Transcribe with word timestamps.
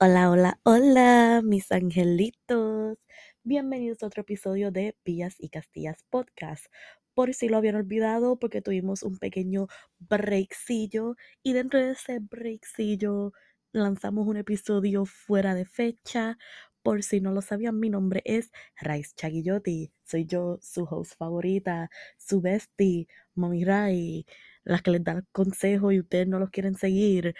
Hola, 0.00 0.30
hola, 0.30 0.60
hola, 0.64 1.40
mis 1.44 1.70
angelitos. 1.70 2.98
Bienvenidos 3.44 4.02
a 4.02 4.06
otro 4.06 4.22
episodio 4.22 4.70
de 4.72 4.96
Villas 5.04 5.36
y 5.38 5.50
Castillas 5.50 6.04
Podcast. 6.10 6.66
Por 7.14 7.32
si 7.34 7.48
lo 7.48 7.56
habían 7.58 7.76
olvidado, 7.76 8.36
porque 8.38 8.60
tuvimos 8.60 9.02
un 9.04 9.18
pequeño 9.18 9.68
breakcillo 10.00 11.16
y 11.42 11.52
dentro 11.52 11.78
de 11.80 11.92
ese 11.92 12.18
breakcillo 12.18 13.32
lanzamos 13.72 14.26
un 14.26 14.36
episodio 14.36 15.06
fuera 15.06 15.54
de 15.54 15.64
fecha. 15.64 16.38
Por 16.82 17.02
si 17.02 17.20
no 17.20 17.32
lo 17.32 17.40
sabían, 17.40 17.78
mi 17.78 17.88
nombre 17.88 18.22
es 18.24 18.50
Raiz 18.80 19.14
Chaguillotti. 19.14 19.92
Soy 20.04 20.26
yo, 20.26 20.58
su 20.60 20.84
host 20.84 21.14
favorita, 21.16 21.88
su 22.18 22.40
bestie, 22.40 23.06
Mami 23.34 23.64
Rai, 23.64 24.26
las 24.64 24.82
que 24.82 24.90
les 24.90 25.04
dan 25.04 25.26
consejos 25.32 25.92
y 25.94 26.00
ustedes 26.00 26.26
no 26.26 26.38
los 26.38 26.50
quieren 26.50 26.74
seguir 26.74 27.34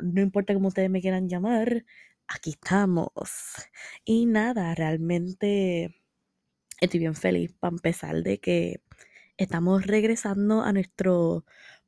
no 0.00 0.20
importa 0.20 0.54
cómo 0.54 0.68
ustedes 0.68 0.90
me 0.90 1.00
quieran 1.00 1.28
llamar, 1.28 1.84
aquí 2.28 2.50
estamos. 2.50 3.30
Y 4.04 4.26
nada, 4.26 4.74
realmente 4.74 6.02
estoy 6.80 7.00
bien 7.00 7.14
feliz 7.14 7.52
para 7.58 7.72
empezar 7.74 8.22
de 8.22 8.38
que 8.38 8.80
estamos 9.36 9.86
regresando 9.86 10.62
a 10.62 10.72
nuestra 10.72 11.12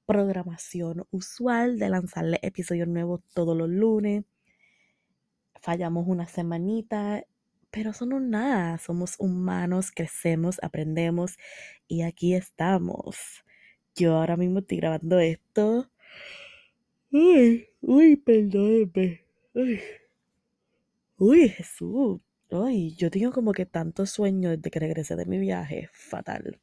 programación 0.07 1.07
usual 1.11 1.79
de 1.79 1.91
lanzarle 1.91 2.39
episodios 2.43 2.89
nuevos 2.89 3.21
todos 3.35 3.57
los 3.57 3.69
lunes. 3.69 4.25
Fallamos 5.61 6.07
una 6.07 6.27
semanita, 6.27 7.25
pero 7.71 7.91
eso 7.91 8.07
no 8.07 8.21
nada. 8.21 8.79
Somos 8.79 9.17
humanos, 9.19 9.91
crecemos, 9.95 10.59
aprendemos 10.63 11.37
y 11.87 12.03
aquí 12.03 12.35
estamos. 12.35 13.45
Yo 13.95 14.17
ahora 14.17 14.37
mismo 14.37 14.61
estoy 14.61 14.79
grabando 14.79 15.19
esto 15.19 15.91
uy, 17.81 18.17
perdóneme. 18.17 19.25
Uy, 19.55 19.81
uy, 21.19 21.49
Jesús. 21.49 22.21
Ay, 22.51 22.95
yo 22.97 23.11
tengo 23.11 23.33
como 23.33 23.53
que 23.53 23.67
tanto 23.67 24.07
sueño 24.07 24.51
desde 24.51 24.71
que 24.71 24.81
regresé 24.81 25.17
de 25.17 25.27
mi 25.27 25.39
viaje. 25.39 25.89
Fatal. 25.93 26.61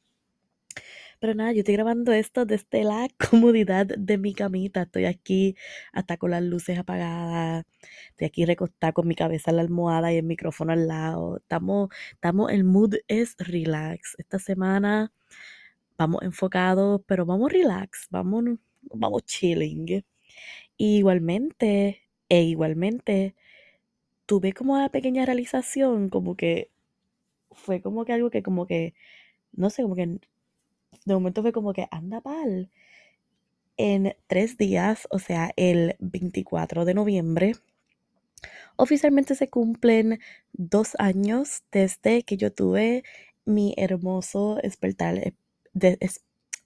Pero 1.19 1.33
nada, 1.33 1.53
yo 1.53 1.59
estoy 1.59 1.75
grabando 1.75 2.11
esto 2.13 2.45
desde 2.45 2.83
la 2.83 3.07
comodidad 3.31 3.85
de 3.87 4.17
mi 4.17 4.33
camita. 4.33 4.83
Estoy 4.83 5.05
aquí 5.05 5.55
hasta 5.93 6.17
con 6.17 6.31
las 6.31 6.43
luces 6.43 6.77
apagadas. 6.77 7.65
Estoy 8.11 8.27
aquí 8.27 8.45
recostada 8.45 8.93
con 8.93 9.07
mi 9.07 9.15
cabeza 9.15 9.51
en 9.51 9.57
la 9.57 9.63
almohada 9.63 10.13
y 10.13 10.17
el 10.17 10.23
micrófono 10.25 10.73
al 10.73 10.87
lado. 10.87 11.37
Estamos, 11.37 11.89
estamos, 12.13 12.51
el 12.51 12.63
mood 12.63 12.95
es 13.07 13.35
relax. 13.39 14.15
Esta 14.17 14.39
semana 14.39 15.11
vamos 15.97 16.21
enfocados, 16.23 17.01
pero 17.07 17.25
vamos 17.25 17.51
relax. 17.51 18.07
Vamos, 18.11 18.45
vamos 18.83 19.23
chilling 19.25 20.03
igualmente, 20.77 22.01
e 22.29 22.43
igualmente, 22.43 23.35
tuve 24.25 24.53
como 24.53 24.73
una 24.73 24.89
pequeña 24.89 25.25
realización, 25.25 26.09
como 26.09 26.35
que 26.35 26.71
fue 27.51 27.81
como 27.81 28.05
que 28.05 28.13
algo 28.13 28.29
que 28.31 28.43
como 28.43 28.67
que, 28.67 28.93
no 29.53 29.69
sé, 29.69 29.83
como 29.83 29.95
que 29.95 30.19
de 31.05 31.13
momento 31.13 31.41
fue 31.41 31.53
como 31.53 31.73
que 31.73 31.87
anda 31.91 32.21
pal. 32.21 32.69
En 33.77 34.15
tres 34.27 34.57
días, 34.57 35.07
o 35.11 35.19
sea, 35.19 35.51
el 35.57 35.95
24 35.99 36.85
de 36.85 36.93
noviembre, 36.93 37.53
oficialmente 38.77 39.35
se 39.35 39.49
cumplen 39.49 40.19
dos 40.53 40.95
años 40.99 41.63
desde 41.71 42.23
que 42.23 42.37
yo 42.37 42.53
tuve 42.53 43.03
mi 43.45 43.73
hermoso 43.77 44.57
despertar, 44.63 45.17
eh, 45.17 45.33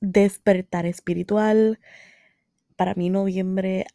despertar 0.02 0.86
espiritual. 0.86 1.80
Para 2.76 2.96
mí 2.96 3.10
noviembre 3.10 3.88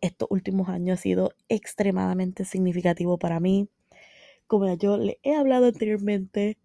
estos 0.00 0.28
últimos 0.30 0.68
años 0.68 0.98
ha 0.98 1.02
sido 1.02 1.32
extremadamente 1.48 2.44
significativo 2.44 3.18
para 3.18 3.40
mí. 3.40 3.68
Como 4.46 4.72
yo 4.76 4.96
le 4.96 5.18
he 5.22 5.34
hablado 5.34 5.66
anteriormente, 5.66 6.58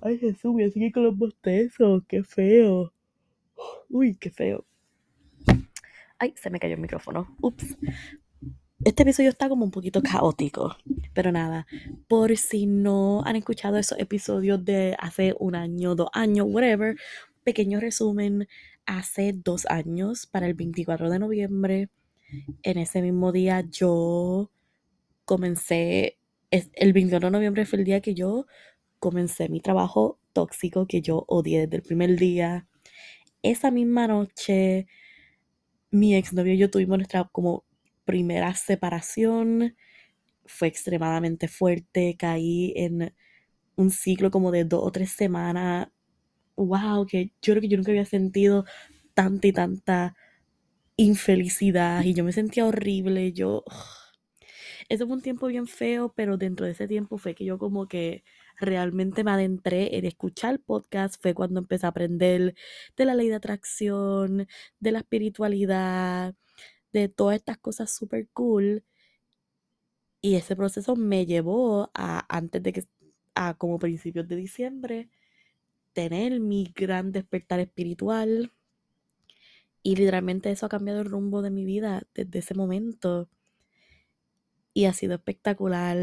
ay 0.00 0.18
Jesús, 0.18 0.54
me 0.54 0.70
sigue 0.70 0.92
con 0.92 1.04
los 1.04 1.16
bostezos, 1.16 2.02
qué 2.08 2.22
feo. 2.22 2.92
Uy, 3.88 4.16
qué 4.16 4.30
feo. 4.30 4.64
Ay, 6.18 6.34
se 6.36 6.50
me 6.50 6.58
cayó 6.58 6.74
el 6.74 6.80
micrófono. 6.80 7.36
Ups. 7.40 7.76
Este 8.84 9.02
episodio 9.02 9.30
está 9.30 9.48
como 9.48 9.64
un 9.64 9.70
poquito 9.70 10.02
caótico, 10.02 10.76
pero 11.14 11.32
nada, 11.32 11.66
por 12.08 12.36
si 12.36 12.66
no 12.66 13.22
han 13.24 13.36
escuchado 13.36 13.78
esos 13.78 13.98
episodios 13.98 14.64
de 14.64 14.94
hace 14.98 15.34
un 15.40 15.56
año, 15.56 15.94
dos 15.94 16.08
años, 16.12 16.46
whatever, 16.48 16.96
pequeño 17.42 17.80
resumen, 17.80 18.46
hace 18.84 19.32
dos 19.32 19.66
años, 19.66 20.26
para 20.26 20.46
el 20.46 20.54
24 20.54 21.10
de 21.10 21.18
noviembre, 21.18 21.88
en 22.62 22.78
ese 22.78 23.02
mismo 23.02 23.32
día 23.32 23.64
yo 23.70 24.50
comencé, 25.24 26.18
el 26.50 26.92
21 26.92 27.26
de 27.26 27.30
noviembre 27.30 27.66
fue 27.66 27.80
el 27.80 27.84
día 27.84 28.00
que 28.00 28.14
yo 28.14 28.46
comencé 28.98 29.48
mi 29.48 29.60
trabajo 29.60 30.18
tóxico 30.32 30.86
que 30.86 31.02
yo 31.02 31.24
odié 31.28 31.62
desde 31.62 31.76
el 31.76 31.82
primer 31.82 32.16
día. 32.18 32.66
Esa 33.42 33.70
misma 33.70 34.08
noche, 34.08 34.86
mi 35.90 36.14
exnovio 36.14 36.54
y 36.54 36.58
yo 36.58 36.70
tuvimos 36.70 36.98
nuestra 36.98 37.24
como 37.32 37.64
primera 38.04 38.54
separación. 38.54 39.76
Fue 40.46 40.68
extremadamente 40.68 41.48
fuerte, 41.48 42.16
caí 42.18 42.72
en 42.76 43.14
un 43.76 43.90
ciclo 43.90 44.30
como 44.30 44.50
de 44.50 44.64
dos 44.64 44.80
o 44.84 44.92
tres 44.92 45.10
semanas. 45.10 45.88
Wow, 46.56 47.06
que 47.06 47.32
yo 47.42 47.54
creo 47.54 47.60
que 47.60 47.68
yo 47.68 47.76
nunca 47.76 47.92
había 47.92 48.06
sentido 48.06 48.64
tanta 49.14 49.46
y 49.48 49.52
tanta 49.52 50.16
infelicidad 50.96 52.02
y 52.04 52.14
yo 52.14 52.24
me 52.24 52.32
sentía 52.32 52.66
horrible, 52.66 53.32
yo... 53.32 53.64
Eso 54.88 55.06
fue 55.06 55.16
un 55.16 55.22
tiempo 55.22 55.48
bien 55.48 55.66
feo, 55.66 56.12
pero 56.14 56.36
dentro 56.36 56.66
de 56.66 56.72
ese 56.72 56.86
tiempo 56.88 57.18
fue 57.18 57.34
que 57.34 57.44
yo 57.44 57.58
como 57.58 57.88
que 57.88 58.24
realmente 58.58 59.24
me 59.24 59.32
adentré 59.32 59.96
en 59.98 60.04
escuchar 60.04 60.60
podcast, 60.60 61.20
fue 61.20 61.34
cuando 61.34 61.60
empecé 61.60 61.86
a 61.86 61.90
aprender 61.90 62.54
de 62.96 63.04
la 63.04 63.14
ley 63.14 63.28
de 63.28 63.34
atracción, 63.36 64.46
de 64.80 64.92
la 64.92 65.00
espiritualidad, 65.00 66.34
de 66.92 67.08
todas 67.08 67.36
estas 67.36 67.58
cosas 67.58 67.94
súper 67.94 68.28
cool. 68.32 68.84
Y 70.20 70.34
ese 70.36 70.56
proceso 70.56 70.96
me 70.96 71.26
llevó 71.26 71.90
a, 71.94 72.26
antes 72.34 72.62
de 72.62 72.72
que, 72.72 72.84
a 73.34 73.54
como 73.54 73.78
principios 73.78 74.26
de 74.28 74.36
diciembre, 74.36 75.10
tener 75.92 76.40
mi 76.40 76.72
gran 76.74 77.12
despertar 77.12 77.60
espiritual, 77.60 78.52
y 79.86 79.94
literalmente 79.94 80.50
eso 80.50 80.66
ha 80.66 80.68
cambiado 80.68 81.00
el 81.00 81.08
rumbo 81.08 81.42
de 81.42 81.50
mi 81.50 81.64
vida 81.64 82.02
desde 82.12 82.40
ese 82.40 82.54
momento. 82.54 83.28
Y 84.74 84.86
ha 84.86 84.92
sido 84.92 85.14
espectacular. 85.14 85.96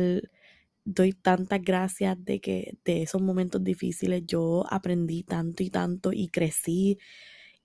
Doy 0.86 1.12
tantas 1.12 1.62
gracias 1.62 2.16
de 2.24 2.40
que 2.40 2.78
de 2.86 3.02
esos 3.02 3.22
momentos 3.22 3.62
difíciles 3.62 4.24
yo 4.26 4.64
aprendí 4.70 5.24
tanto 5.24 5.64
y 5.64 5.70
tanto 5.70 6.14
y 6.14 6.30
crecí. 6.30 6.98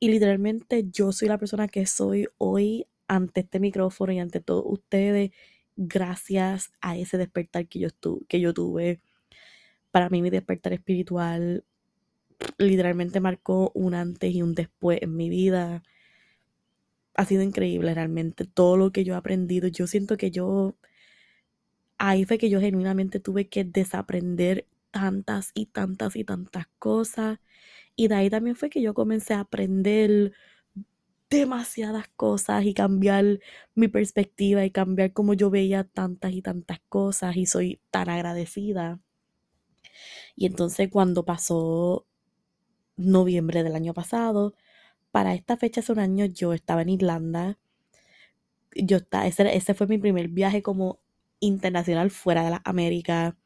Y 0.01 0.09
literalmente 0.09 0.87
yo 0.91 1.13
soy 1.13 1.29
la 1.29 1.39
persona 1.39 1.69
que 1.69 1.87
soy 1.87 2.27
hoy 2.37 2.89
ante 3.07 3.43
este 3.43 3.61
micrófono 3.61 4.13
y 4.13 4.19
ante 4.19 4.41
todos 4.41 4.65
ustedes 4.67 5.31
gracias 5.77 6.73
a 6.81 6.97
ese 6.97 7.17
despertar 7.17 7.69
que 7.69 7.79
yo, 7.79 7.91
que 8.27 8.41
yo 8.41 8.53
tuve. 8.53 9.01
Para 9.93 10.09
mí 10.11 10.21
mi 10.21 10.31
despertar 10.31 10.73
espiritual 10.73 11.65
literalmente 12.59 13.21
marcó 13.21 13.71
un 13.77 13.95
antes 13.95 14.35
y 14.35 14.43
un 14.43 14.57
después 14.57 15.01
en 15.01 15.15
mi 15.15 15.29
vida 15.29 15.85
ha 17.19 17.25
sido 17.25 17.43
increíble 17.43 17.93
realmente 17.95 18.45
todo 18.45 18.77
lo 18.77 18.93
que 18.93 19.03
yo 19.03 19.15
he 19.15 19.17
aprendido. 19.17 19.67
Yo 19.67 19.89
siento 19.89 20.17
que 20.17 20.31
yo, 20.31 20.77
ahí 21.99 22.25
fue 22.25 22.39
que 22.39 22.49
yo 22.49 22.61
genuinamente 22.61 23.21
tuve 23.21 23.49
que 23.49 23.65
desaprender 23.65 24.67
tantas 24.93 25.51
y 25.55 25.67
tantas 25.67 26.15
y 26.17 26.25
tantas 26.25 26.67
cosas. 26.79 27.41
Y 27.97 28.09
de 28.09 28.15
ahí 28.17 28.31
también 28.31 28.57
fue 28.57 28.71
que 28.71 28.83
yo 28.83 28.95
comencé 28.95 29.35
a 29.35 29.41
aprender 29.41 30.33
demasiadas 31.31 32.09
cosas 32.17 32.65
y 32.65 32.75
cambiar 32.75 33.41
mi 33.75 33.89
perspectiva 33.89 34.65
y 34.65 34.71
cambiar 34.71 35.13
cómo 35.13 35.35
yo 35.35 35.51
veía 35.51 35.85
tantas 35.85 36.33
y 36.33 36.43
tantas 36.43 36.81
cosas 36.89 37.37
y 37.37 37.47
soy 37.47 37.81
tan 37.91 38.09
agradecida. 38.11 39.01
Y 40.37 40.47
entonces 40.47 40.89
cuando 40.91 41.25
pasó 41.25 42.07
noviembre 42.97 43.63
del 43.63 43.75
año 43.75 43.95
pasado, 43.95 44.55
para 45.19 45.35
esta 45.35 45.57
fecha 45.57 45.81
hace 45.81 45.91
un 45.91 45.99
año 45.99 46.27
yo 46.27 46.53
estaba 46.53 46.83
en 46.83 46.91
Irlanda. 46.91 47.59
Yo 48.77 48.99
estaba, 48.99 49.27
ese, 49.27 49.57
ese 49.57 49.75
fue 49.75 49.89
mi 49.89 49.99
primer 49.99 50.29
viaje 50.29 50.63
como 50.63 51.01
internacional 51.41 52.13
fuera 52.13 52.45
de 52.45 52.51
la 52.51 52.63
América. 52.65 53.37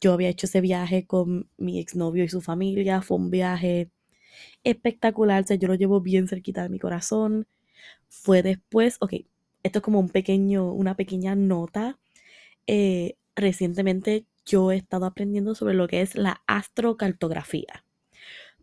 Yo 0.00 0.12
había 0.12 0.28
hecho 0.28 0.46
ese 0.46 0.60
viaje 0.60 1.06
con 1.06 1.48
mi 1.56 1.78
exnovio 1.78 2.24
y 2.24 2.28
su 2.28 2.40
familia. 2.40 3.00
Fue 3.00 3.16
un 3.16 3.30
viaje 3.30 3.92
espectacular. 4.64 5.44
O 5.44 5.46
sea, 5.46 5.56
yo 5.56 5.68
lo 5.68 5.76
llevo 5.76 6.00
bien 6.00 6.26
cerquita 6.26 6.64
de 6.64 6.70
mi 6.70 6.80
corazón. 6.80 7.46
Fue 8.08 8.42
después, 8.42 8.96
ok, 9.00 9.14
esto 9.62 9.78
es 9.78 9.84
como 9.84 10.00
un 10.00 10.08
pequeño, 10.10 10.72
una 10.72 10.96
pequeña 10.96 11.36
nota. 11.36 12.00
Eh, 12.66 13.16
recientemente 13.36 14.26
yo 14.46 14.72
he 14.72 14.78
estado 14.78 15.06
aprendiendo 15.06 15.54
sobre 15.54 15.74
lo 15.74 15.86
que 15.88 16.02
es 16.02 16.16
la 16.16 16.42
astrocartografía. 16.48 17.83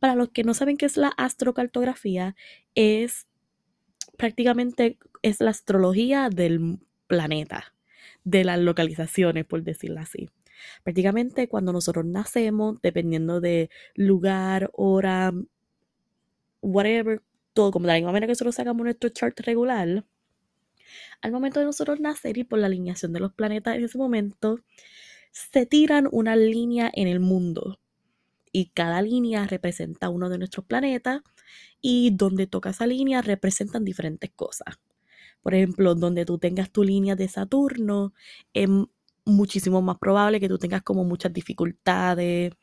Para 0.02 0.16
los 0.16 0.30
que 0.30 0.44
no 0.44 0.56
saben 0.56 0.78
qué 0.78 0.88
es 0.88 0.98
la 0.98 1.10
astrocartografía, 1.10 2.36
es 2.74 3.28
prácticamente 4.18 4.98
es 5.22 5.42
la 5.42 5.52
astrología 5.52 6.30
del 6.30 6.80
planeta, 7.06 7.76
de 8.24 8.44
las 8.44 8.58
localizaciones, 8.58 9.46
por 9.46 9.62
decirlo 9.62 10.00
así. 10.00 10.32
Prácticamente 10.84 11.48
cuando 11.48 11.72
nosotros 11.72 12.04
nacemos, 12.04 12.82
dependiendo 12.82 13.42
de 13.42 13.70
lugar, 13.94 14.72
hora, 14.74 15.34
whatever, 16.64 17.22
todo 17.54 17.70
como 17.70 17.86
de 17.86 17.94
la 17.94 18.00
misma 18.00 18.12
manera 18.12 18.26
que 18.26 18.32
nosotros 18.32 18.56
sacamos 18.56 18.84
nuestro 18.84 19.10
chart 19.10 19.40
regular, 19.42 20.04
al 21.22 21.32
momento 21.32 21.60
de 21.60 21.68
nosotros 21.68 22.00
nacer 22.00 22.40
y 22.40 22.44
por 22.44 22.58
la 22.58 22.66
alineación 22.66 23.14
de 23.14 23.20
los 23.20 23.34
planetas 23.34 23.76
en 23.76 23.84
ese 23.84 24.00
momento, 24.00 24.62
se 25.32 25.68
tiran 25.68 26.10
una 26.12 26.36
línea 26.36 26.90
en 26.92 27.08
el 27.08 27.20
mundo. 27.20 27.81
Y 28.52 28.72
cada 28.72 29.02
línea 29.02 29.46
representa 29.48 30.10
uno 30.10 30.30
de 30.30 30.38
nuestros 30.38 30.66
planetas 30.66 31.22
y 31.82 32.12
donde 32.16 32.48
toca 32.48 32.72
esa 32.72 32.88
línea 32.88 33.22
representan 33.22 33.86
diferentes 33.86 34.32
cosas. 34.36 34.80
Por 35.42 35.56
ejemplo, 35.56 35.96
donde 35.96 36.26
tú 36.26 36.38
tengas 36.40 36.72
tu 36.72 36.84
línea 36.84 37.16
de 37.16 37.28
Saturno, 37.28 38.14
es 38.54 38.70
muchísimo 39.26 39.82
más 39.82 39.98
probable 40.00 40.40
que 40.40 40.50
tú 40.50 40.58
tengas 40.58 40.84
como 40.84 41.04
muchas 41.06 41.34
dificultades, 41.34 42.54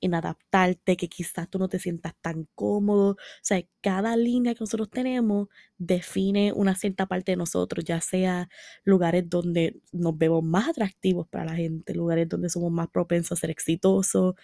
en 0.00 0.14
adaptarte, 0.14 0.96
que 0.96 1.08
quizás 1.08 1.48
tú 1.50 1.58
no 1.58 1.68
te 1.68 1.78
sientas 1.78 2.14
tan 2.20 2.48
cómodo. 2.54 3.10
O 3.12 3.16
sea, 3.42 3.62
cada 3.80 4.16
línea 4.16 4.54
que 4.54 4.60
nosotros 4.60 4.90
tenemos 4.90 5.48
define 5.78 6.52
una 6.52 6.74
cierta 6.74 7.06
parte 7.06 7.32
de 7.32 7.36
nosotros, 7.36 7.84
ya 7.84 8.00
sea 8.00 8.48
lugares 8.84 9.28
donde 9.28 9.80
nos 9.92 10.16
vemos 10.18 10.42
más 10.44 10.68
atractivos 10.68 11.28
para 11.28 11.44
la 11.46 11.54
gente, 11.54 11.94
lugares 11.94 12.28
donde 12.28 12.48
somos 12.50 12.70
más 12.72 12.88
propensos 12.88 13.38
a 13.38 13.40
ser 13.40 13.50
exitosos, 13.50 14.34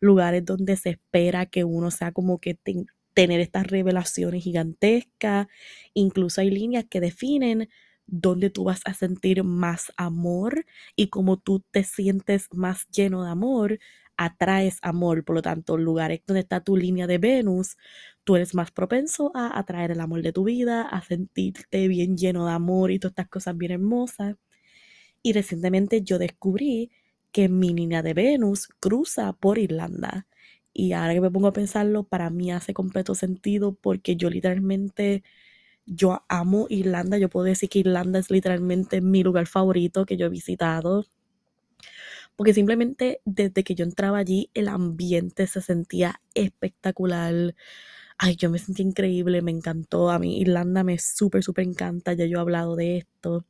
lugares 0.00 0.44
donde 0.44 0.76
se 0.76 0.90
espera 0.90 1.46
que 1.46 1.64
uno 1.64 1.90
sea 1.90 2.12
como 2.12 2.38
que 2.40 2.58
tener 3.14 3.40
estas 3.40 3.66
revelaciones 3.66 4.42
gigantescas. 4.42 5.46
Incluso 5.94 6.40
hay 6.40 6.50
líneas 6.50 6.84
que 6.88 7.00
definen 7.00 7.68
dónde 8.06 8.50
tú 8.50 8.64
vas 8.64 8.80
a 8.84 8.92
sentir 8.94 9.44
más 9.44 9.92
amor 9.96 10.66
y 10.96 11.08
cómo 11.08 11.38
tú 11.38 11.64
te 11.70 11.84
sientes 11.84 12.48
más 12.52 12.86
lleno 12.88 13.24
de 13.24 13.30
amor 13.30 13.78
atraes 14.16 14.78
amor, 14.82 15.24
por 15.24 15.36
lo 15.36 15.42
tanto, 15.42 15.76
lugares 15.76 16.20
donde 16.26 16.40
está 16.40 16.60
tu 16.60 16.76
línea 16.76 17.06
de 17.06 17.18
Venus, 17.18 17.76
tú 18.24 18.36
eres 18.36 18.54
más 18.54 18.70
propenso 18.70 19.32
a 19.34 19.58
atraer 19.58 19.90
el 19.92 20.00
amor 20.00 20.22
de 20.22 20.32
tu 20.32 20.44
vida, 20.44 20.82
a 20.82 21.02
sentirte 21.02 21.88
bien 21.88 22.16
lleno 22.16 22.46
de 22.46 22.52
amor 22.52 22.90
y 22.90 22.98
todas 22.98 23.12
estas 23.12 23.28
cosas 23.28 23.56
bien 23.56 23.72
hermosas. 23.72 24.36
Y 25.22 25.32
recientemente 25.32 26.02
yo 26.02 26.18
descubrí 26.18 26.90
que 27.32 27.48
mi 27.48 27.74
línea 27.74 28.02
de 28.02 28.14
Venus 28.14 28.68
cruza 28.80 29.32
por 29.32 29.58
Irlanda. 29.58 30.26
Y 30.72 30.92
ahora 30.92 31.14
que 31.14 31.20
me 31.20 31.30
pongo 31.30 31.48
a 31.48 31.52
pensarlo, 31.52 32.04
para 32.04 32.30
mí 32.30 32.52
hace 32.52 32.74
completo 32.74 33.14
sentido 33.14 33.74
porque 33.80 34.16
yo 34.16 34.30
literalmente, 34.30 35.22
yo 35.86 36.24
amo 36.28 36.66
Irlanda. 36.70 37.18
Yo 37.18 37.28
puedo 37.30 37.46
decir 37.46 37.68
que 37.70 37.80
Irlanda 37.80 38.18
es 38.20 38.30
literalmente 38.30 39.00
mi 39.00 39.22
lugar 39.22 39.46
favorito 39.46 40.06
que 40.06 40.16
yo 40.16 40.26
he 40.26 40.30
visitado 40.30 41.06
porque 42.36 42.54
simplemente 42.54 43.20
desde 43.24 43.64
que 43.64 43.74
yo 43.74 43.84
entraba 43.84 44.18
allí 44.18 44.50
el 44.54 44.68
ambiente 44.68 45.46
se 45.46 45.60
sentía 45.62 46.20
espectacular. 46.34 47.54
Ay, 48.18 48.36
yo 48.36 48.50
me 48.50 48.58
sentí 48.58 48.82
increíble, 48.82 49.42
me 49.42 49.50
encantó. 49.52 50.10
A 50.10 50.18
mí 50.18 50.38
Irlanda 50.40 50.84
me 50.84 50.98
súper, 50.98 51.42
súper 51.42 51.66
encanta, 51.66 52.12
ya 52.14 52.26
yo 52.26 52.38
he 52.38 52.40
hablado 52.40 52.76
de 52.76 52.98
esto. 52.98 53.44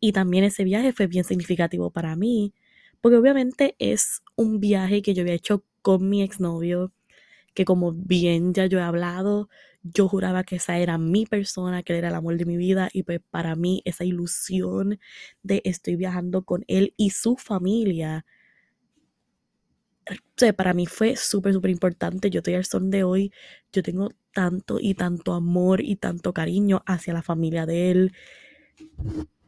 Y 0.00 0.12
también 0.12 0.44
ese 0.44 0.64
viaje 0.64 0.92
fue 0.92 1.06
bien 1.08 1.24
significativo 1.24 1.90
para 1.90 2.16
mí, 2.16 2.54
porque 3.00 3.16
obviamente 3.18 3.76
es 3.78 4.22
un 4.36 4.60
viaje 4.60 5.02
que 5.02 5.14
yo 5.14 5.22
había 5.22 5.34
hecho 5.34 5.64
con 5.82 6.08
mi 6.08 6.22
exnovio, 6.22 6.92
que 7.58 7.64
como 7.64 7.92
bien 7.92 8.54
ya 8.54 8.66
yo 8.66 8.78
he 8.78 8.82
hablado, 8.82 9.48
yo 9.82 10.06
juraba 10.06 10.44
que 10.44 10.54
esa 10.54 10.78
era 10.78 10.96
mi 10.96 11.26
persona, 11.26 11.82
que 11.82 11.92
él 11.92 11.98
era 11.98 12.10
el 12.10 12.14
amor 12.14 12.36
de 12.36 12.44
mi 12.44 12.56
vida 12.56 12.88
y 12.92 13.02
pues 13.02 13.20
para 13.32 13.56
mí 13.56 13.82
esa 13.84 14.04
ilusión 14.04 15.00
de 15.42 15.60
estoy 15.64 15.96
viajando 15.96 16.44
con 16.44 16.64
él 16.68 16.94
y 16.96 17.10
su 17.10 17.34
familia, 17.34 18.24
o 20.08 20.52
para 20.52 20.72
mí 20.72 20.86
fue 20.86 21.16
súper, 21.16 21.52
súper 21.52 21.72
importante. 21.72 22.30
Yo 22.30 22.38
estoy 22.38 22.54
al 22.54 22.64
son 22.64 22.90
de 22.90 23.02
hoy, 23.02 23.32
yo 23.72 23.82
tengo 23.82 24.10
tanto 24.32 24.78
y 24.80 24.94
tanto 24.94 25.32
amor 25.32 25.80
y 25.80 25.96
tanto 25.96 26.32
cariño 26.32 26.84
hacia 26.86 27.12
la 27.12 27.22
familia 27.22 27.66
de 27.66 27.90
él. 27.90 28.12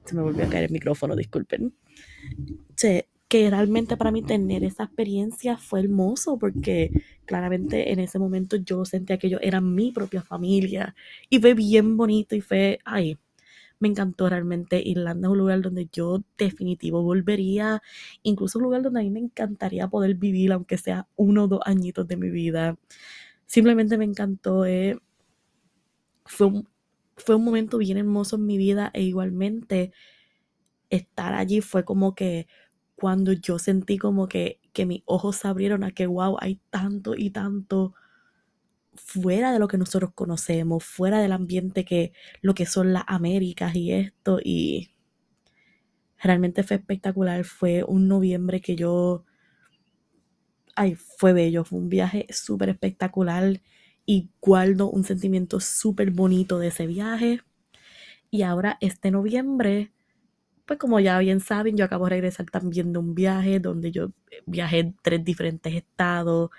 Se 0.05 0.17
me 0.17 0.23
volvió 0.23 0.45
a 0.45 0.49
caer 0.49 0.65
el 0.65 0.73
micrófono, 0.73 1.15
disculpen. 1.15 1.77
Que 3.29 3.49
realmente 3.49 3.97
para 3.97 4.11
mí 4.11 4.23
tener 4.23 4.65
esa 4.65 4.83
experiencia 4.83 5.57
fue 5.57 5.79
hermoso 5.79 6.37
porque 6.37 6.91
claramente 7.31 7.93
en 7.93 8.01
ese 8.01 8.19
momento 8.19 8.57
yo 8.57 8.85
sentía 8.85 9.17
que 9.17 9.29
ellos 9.29 9.41
eran 9.45 9.73
mi 9.73 9.93
propia 9.93 10.21
familia 10.21 10.97
y 11.29 11.39
fue 11.41 11.55
bien 11.55 11.97
bonito 11.97 12.35
y 12.35 12.41
fue, 12.41 12.81
ay, 12.85 13.19
me 13.79 13.89
encantó 13.89 14.29
realmente. 14.29 14.83
Irlanda 14.85 15.29
es 15.29 15.33
un 15.33 15.39
lugar 15.39 15.63
donde 15.63 15.89
yo 15.93 16.25
definitivo 16.37 17.03
volvería, 17.05 17.83
incluso 18.25 18.59
un 18.59 18.65
lugar 18.65 18.83
donde 18.83 19.01
a 19.01 19.05
mí 19.05 19.11
me 19.11 19.21
encantaría 19.21 19.87
poder 19.89 20.17
vivir, 20.17 20.53
aunque 20.53 20.77
sea 20.77 21.07
uno 21.17 21.45
o 21.45 21.49
dos 21.49 21.61
añitos 21.65 22.09
de 22.09 22.17
mi 22.17 22.31
vida. 22.31 22.77
Simplemente 23.47 23.97
me 23.99 24.05
encantó. 24.07 24.67
Eh. 24.67 24.99
Fue, 26.27 26.47
un, 26.49 26.69
fue 27.17 27.37
un 27.37 27.45
momento 27.45 27.79
bien 27.79 27.99
hermoso 27.99 28.37
en 28.37 28.47
mi 28.47 28.59
vida 28.59 28.91
e 28.95 29.03
igualmente 29.03 29.93
estar 30.91 31.35
allí 31.35 31.61
fue 31.61 31.85
como 31.85 32.15
que 32.15 32.49
cuando 32.97 33.33
yo 33.33 33.59
sentí 33.59 33.99
como 33.99 34.29
que, 34.29 34.60
que 34.73 34.87
mis 34.87 35.03
ojos 35.07 35.37
se 35.37 35.49
abrieron 35.49 35.85
a 35.85 35.93
que, 35.93 36.07
wow, 36.07 36.37
hay 36.41 36.61
tanto 36.71 37.15
y 37.17 37.31
tanto 37.31 37.95
fuera 38.95 39.53
de 39.53 39.59
lo 39.59 39.69
que 39.69 39.79
nosotros 39.79 40.13
conocemos, 40.15 40.85
fuera 40.85 41.21
del 41.21 41.33
ambiente 41.33 41.85
que 41.85 42.13
lo 42.43 42.55
que 42.55 42.67
son 42.67 42.93
las 42.93 43.05
Américas 43.07 43.75
y 43.75 43.93
esto. 43.93 44.39
Y 44.43 44.91
realmente 46.23 46.63
fue 46.63 46.77
espectacular. 46.77 47.45
Fue 47.45 47.85
un 47.85 48.09
noviembre 48.09 48.61
que 48.61 48.77
yo... 48.77 49.25
Ay, 50.77 50.95
fue 50.95 51.33
bello, 51.33 51.65
fue 51.65 51.79
un 51.79 51.89
viaje 51.89 52.27
súper 52.31 52.71
espectacular 52.71 53.61
y 54.07 54.31
guardo 54.41 54.91
un 54.91 55.05
sentimiento 55.05 55.61
súper 55.61 56.11
bonito 56.11 56.59
de 56.59 56.69
ese 56.69 56.87
viaje. 56.87 57.41
Y 58.31 58.43
ahora 58.43 58.79
este 58.81 59.11
noviembre 59.11 59.93
pues 60.71 60.79
como 60.79 61.01
ya 61.01 61.19
bien 61.19 61.41
saben, 61.41 61.77
yo 61.77 61.85
acabo 61.85 62.05
de 62.05 62.11
regresar 62.11 62.47
también 62.47 62.93
de 62.93 63.01
un 63.01 63.13
viaje 63.13 63.59
donde 63.59 63.91
yo 63.91 64.13
eh, 64.31 64.41
viajé 64.47 64.79
en 64.79 64.97
tres 65.03 65.25
diferentes 65.25 65.75
estados. 65.75 66.51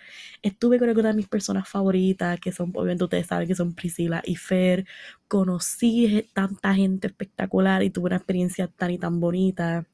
Estuve 0.41 0.80
con 0.80 0.89
algunas 0.89 1.13
de 1.13 1.18
mis 1.18 1.30
personas 1.30 1.70
favoritas, 1.70 2.38
que 2.41 2.51
son, 2.51 2.72
obviamente 2.75 3.06
ustedes 3.06 3.27
saben 3.27 3.48
que 3.48 3.56
son 3.56 3.74
Priscila 3.74 4.22
y 4.25 4.36
Fer. 4.36 4.86
Conocí 5.30 6.27
tanta 6.34 6.74
gente 6.74 7.08
espectacular 7.08 7.84
y 7.84 7.89
tuve 7.89 8.08
una 8.08 8.18
experiencia 8.18 8.68
tan 8.68 8.91
y 8.91 8.98
tan 8.98 9.22
bonita. 9.22 9.86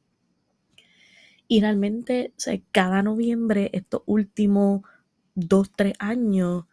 Y 1.48 1.62
realmente, 1.62 2.34
cada 2.72 3.04
noviembre, 3.04 3.70
estos 3.72 4.02
últimos 4.08 4.82
dos, 5.36 5.70
tres 5.76 5.94
años, 6.00 6.66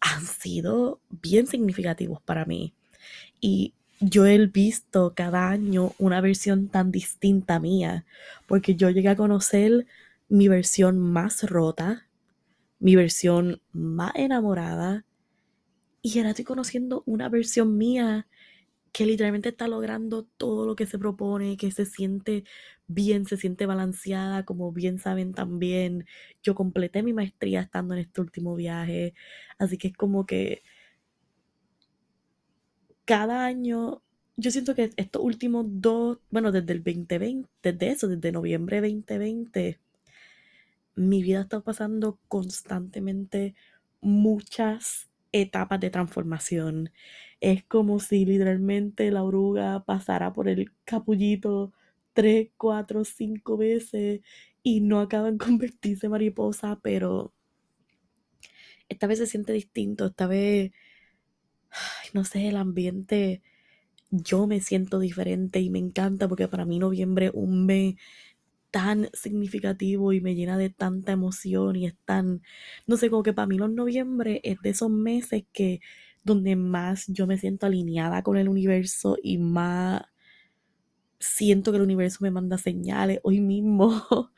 han 0.00 0.26
sido 0.26 1.00
bien 1.10 1.46
significativos 1.46 2.20
para 2.22 2.44
mí. 2.44 2.74
Y 3.40 3.74
yo 4.04 4.26
he 4.26 4.46
visto 4.46 5.14
cada 5.14 5.48
año 5.48 5.92
una 5.98 6.20
versión 6.20 6.68
tan 6.68 6.90
distinta 6.90 7.58
mía, 7.58 8.04
porque 8.46 8.74
yo 8.74 8.90
llegué 8.90 9.08
a 9.08 9.16
conocer 9.16 9.86
mi 10.28 10.48
versión 10.48 10.98
más 10.98 11.42
rota, 11.48 12.06
mi 12.78 12.96
versión 12.96 13.62
más 13.72 14.12
enamorada, 14.14 15.06
y 16.02 16.18
ahora 16.18 16.30
estoy 16.30 16.44
conociendo 16.44 17.02
una 17.06 17.30
versión 17.30 17.78
mía 17.78 18.28
que 18.92 19.06
literalmente 19.06 19.48
está 19.48 19.68
logrando 19.68 20.24
todo 20.36 20.66
lo 20.66 20.76
que 20.76 20.86
se 20.86 20.98
propone, 20.98 21.56
que 21.56 21.70
se 21.70 21.86
siente 21.86 22.44
bien, 22.86 23.26
se 23.26 23.38
siente 23.38 23.66
balanceada, 23.66 24.44
como 24.44 24.70
bien 24.70 24.98
saben 24.98 25.32
también. 25.32 26.06
Yo 26.42 26.54
completé 26.54 27.02
mi 27.02 27.12
maestría 27.14 27.62
estando 27.62 27.94
en 27.94 28.00
este 28.00 28.20
último 28.20 28.54
viaje, 28.54 29.14
así 29.58 29.78
que 29.78 29.88
es 29.88 29.94
como 29.96 30.26
que 30.26 30.62
cada 33.04 33.44
año, 33.44 34.02
yo 34.36 34.50
siento 34.50 34.74
que 34.74 34.90
estos 34.96 35.22
últimos 35.22 35.66
dos, 35.68 36.18
bueno, 36.30 36.52
desde 36.52 36.72
el 36.72 36.82
2020, 36.84 37.48
desde 37.62 37.88
eso, 37.88 38.08
desde 38.08 38.32
noviembre 38.32 38.80
2020, 38.80 39.80
mi 40.96 41.22
vida 41.22 41.42
está 41.42 41.60
pasando 41.60 42.18
constantemente 42.28 43.54
muchas 44.00 45.10
etapas 45.32 45.80
de 45.80 45.90
transformación. 45.90 46.90
Es 47.40 47.64
como 47.64 48.00
si 48.00 48.24
literalmente 48.24 49.10
la 49.10 49.24
oruga 49.24 49.84
pasara 49.84 50.32
por 50.32 50.48
el 50.48 50.72
capullito 50.84 51.72
tres, 52.12 52.50
cuatro, 52.56 53.04
cinco 53.04 53.56
veces 53.56 54.20
y 54.62 54.80
no 54.80 55.00
acaba 55.00 55.28
en 55.28 55.38
convertirse 55.38 56.06
en 56.06 56.12
mariposa, 56.12 56.80
pero 56.82 57.34
esta 58.88 59.06
vez 59.06 59.18
se 59.18 59.26
siente 59.26 59.52
distinto, 59.52 60.06
esta 60.06 60.26
vez, 60.26 60.72
no 62.14 62.24
sé, 62.24 62.48
el 62.48 62.56
ambiente, 62.56 63.42
yo 64.10 64.46
me 64.46 64.60
siento 64.60 64.98
diferente 65.00 65.60
y 65.60 65.70
me 65.70 65.78
encanta 65.80 66.28
porque 66.28 66.48
para 66.48 66.64
mí 66.66 66.78
noviembre 66.78 67.26
es 67.26 67.32
un 67.34 67.66
mes 67.66 67.96
tan 68.70 69.08
significativo 69.14 70.12
y 70.12 70.20
me 70.20 70.34
llena 70.34 70.58
de 70.58 70.70
tanta 70.70 71.12
emoción 71.12 71.76
y 71.76 71.86
es 71.86 71.94
tan, 72.04 72.42
no 72.86 72.96
sé, 72.96 73.10
como 73.10 73.22
que 73.22 73.32
para 73.32 73.46
mí 73.46 73.56
los 73.58 73.70
noviembre 73.70 74.40
es 74.44 74.60
de 74.62 74.70
esos 74.70 74.90
meses 74.90 75.44
que 75.52 75.80
donde 76.24 76.56
más 76.56 77.06
yo 77.08 77.26
me 77.26 77.38
siento 77.38 77.66
alineada 77.66 78.22
con 78.22 78.36
el 78.36 78.48
universo 78.48 79.16
y 79.22 79.38
más 79.38 80.02
siento 81.18 81.70
que 81.70 81.76
el 81.78 81.82
universo 81.82 82.18
me 82.22 82.30
manda 82.30 82.58
señales 82.58 83.20
hoy 83.22 83.40
mismo. 83.40 84.02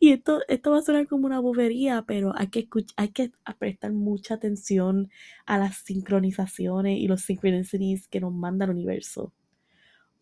y 0.00 0.12
esto, 0.12 0.40
esto 0.48 0.70
va 0.70 0.78
a 0.78 0.82
sonar 0.82 1.06
como 1.06 1.26
una 1.26 1.40
bobería, 1.40 2.04
pero 2.06 2.32
hay 2.36 2.48
que, 2.48 2.68
hay 2.96 3.08
que 3.08 3.32
prestar 3.58 3.92
mucha 3.92 4.34
atención 4.34 5.10
a 5.46 5.58
las 5.58 5.76
sincronizaciones 5.78 6.98
y 6.98 7.08
los 7.08 7.22
synchronicities 7.22 8.08
que 8.08 8.20
nos 8.20 8.32
manda 8.32 8.64
el 8.64 8.72
universo. 8.72 9.32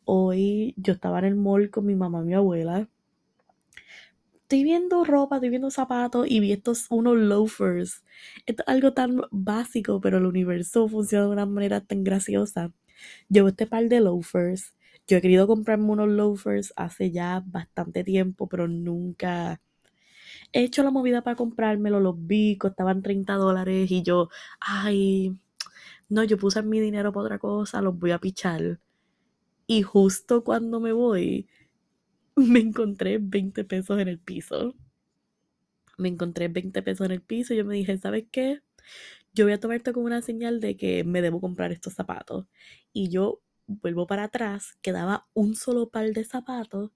Hoy 0.05 0.75
yo 0.77 0.95
estaba 0.95 1.21
en 1.21 1.27
el 1.27 1.37
mall 1.37 1.71
con 1.71 1.87
mi 1.87 1.95
mamá 1.95 2.21
y 2.23 2.27
mi 2.27 2.35
abuela. 2.35 2.89
Estoy 4.35 4.65
viendo 4.65 5.05
ropa, 5.05 5.37
estoy 5.37 5.49
viendo 5.49 5.71
zapatos 5.71 6.27
y 6.29 6.41
vi 6.41 6.53
estos 6.53 6.87
unos 6.91 7.17
loafers. 7.17 8.05
Esto 8.45 8.63
es 8.63 8.69
algo 8.69 8.93
tan 8.93 9.23
básico, 9.31 10.01
pero 10.01 10.19
el 10.19 10.27
universo 10.27 10.89
funciona 10.89 11.25
de 11.25 11.33
una 11.33 11.47
manera 11.47 11.81
tan 11.81 12.05
graciosa. 12.05 12.73
Llevo 13.31 13.49
este 13.49 13.67
par 13.67 13.89
de 13.89 14.01
loafers 14.01 14.75
yo 15.07 15.17
he 15.19 15.21
querido 15.21 15.47
comprarme 15.47 15.87
unos 15.91 16.09
loafers 16.09 16.73
hace 16.77 17.11
ya 17.11 17.43
bastante 17.47 18.05
tiempo, 18.05 18.49
pero 18.49 18.69
nunca 18.69 19.61
he 20.53 20.65
hecho 20.65 20.83
la 20.83 20.91
movida 20.91 21.23
para 21.23 21.37
comprármelo. 21.37 22.01
Los 22.01 22.17
vi, 22.27 22.57
costaban 22.59 23.03
30 23.03 23.35
dólares 23.35 23.91
y 23.91 24.03
yo, 24.03 24.29
ay, 24.61 25.37
no, 26.09 26.25
yo 26.25 26.39
puse 26.39 26.63
mi 26.63 26.81
dinero 26.81 27.13
para 27.13 27.25
otra 27.25 27.39
cosa, 27.39 27.83
los 27.83 27.99
voy 27.99 28.13
a 28.13 28.19
pichar. 28.21 28.81
Y 29.67 29.83
justo 29.83 30.45
cuando 30.45 30.81
me 30.81 30.93
voy, 30.93 31.49
me 32.37 32.61
encontré 32.61 33.19
20 33.21 33.65
pesos 33.65 34.01
en 34.01 34.09
el 34.09 34.21
piso. 34.21 34.75
Me 35.99 36.09
encontré 36.09 36.49
20 36.49 36.83
pesos 36.83 37.07
en 37.07 37.13
el 37.13 37.23
piso 37.23 37.55
y 37.55 37.59
yo 37.59 37.65
me 37.65 37.75
dije, 37.75 37.97
¿sabes 37.99 38.25
qué? 38.31 38.61
Yo 39.35 39.47
voy 39.47 39.55
a 39.55 39.61
tomar 39.61 39.79
esto 39.79 39.93
como 39.95 40.07
una 40.07 40.23
señal 40.23 40.61
de 40.61 40.77
que 40.77 41.05
me 41.05 41.23
debo 41.23 41.41
comprar 41.41 41.73
estos 41.73 41.95
zapatos. 41.95 42.47
Y 42.95 43.11
yo 43.11 43.42
vuelvo 43.67 44.07
para 44.07 44.25
atrás, 44.25 44.77
quedaba 44.83 45.29
un 45.35 45.55
solo 45.55 45.91
par 45.91 46.11
de 46.13 46.25
zapatos 46.25 46.93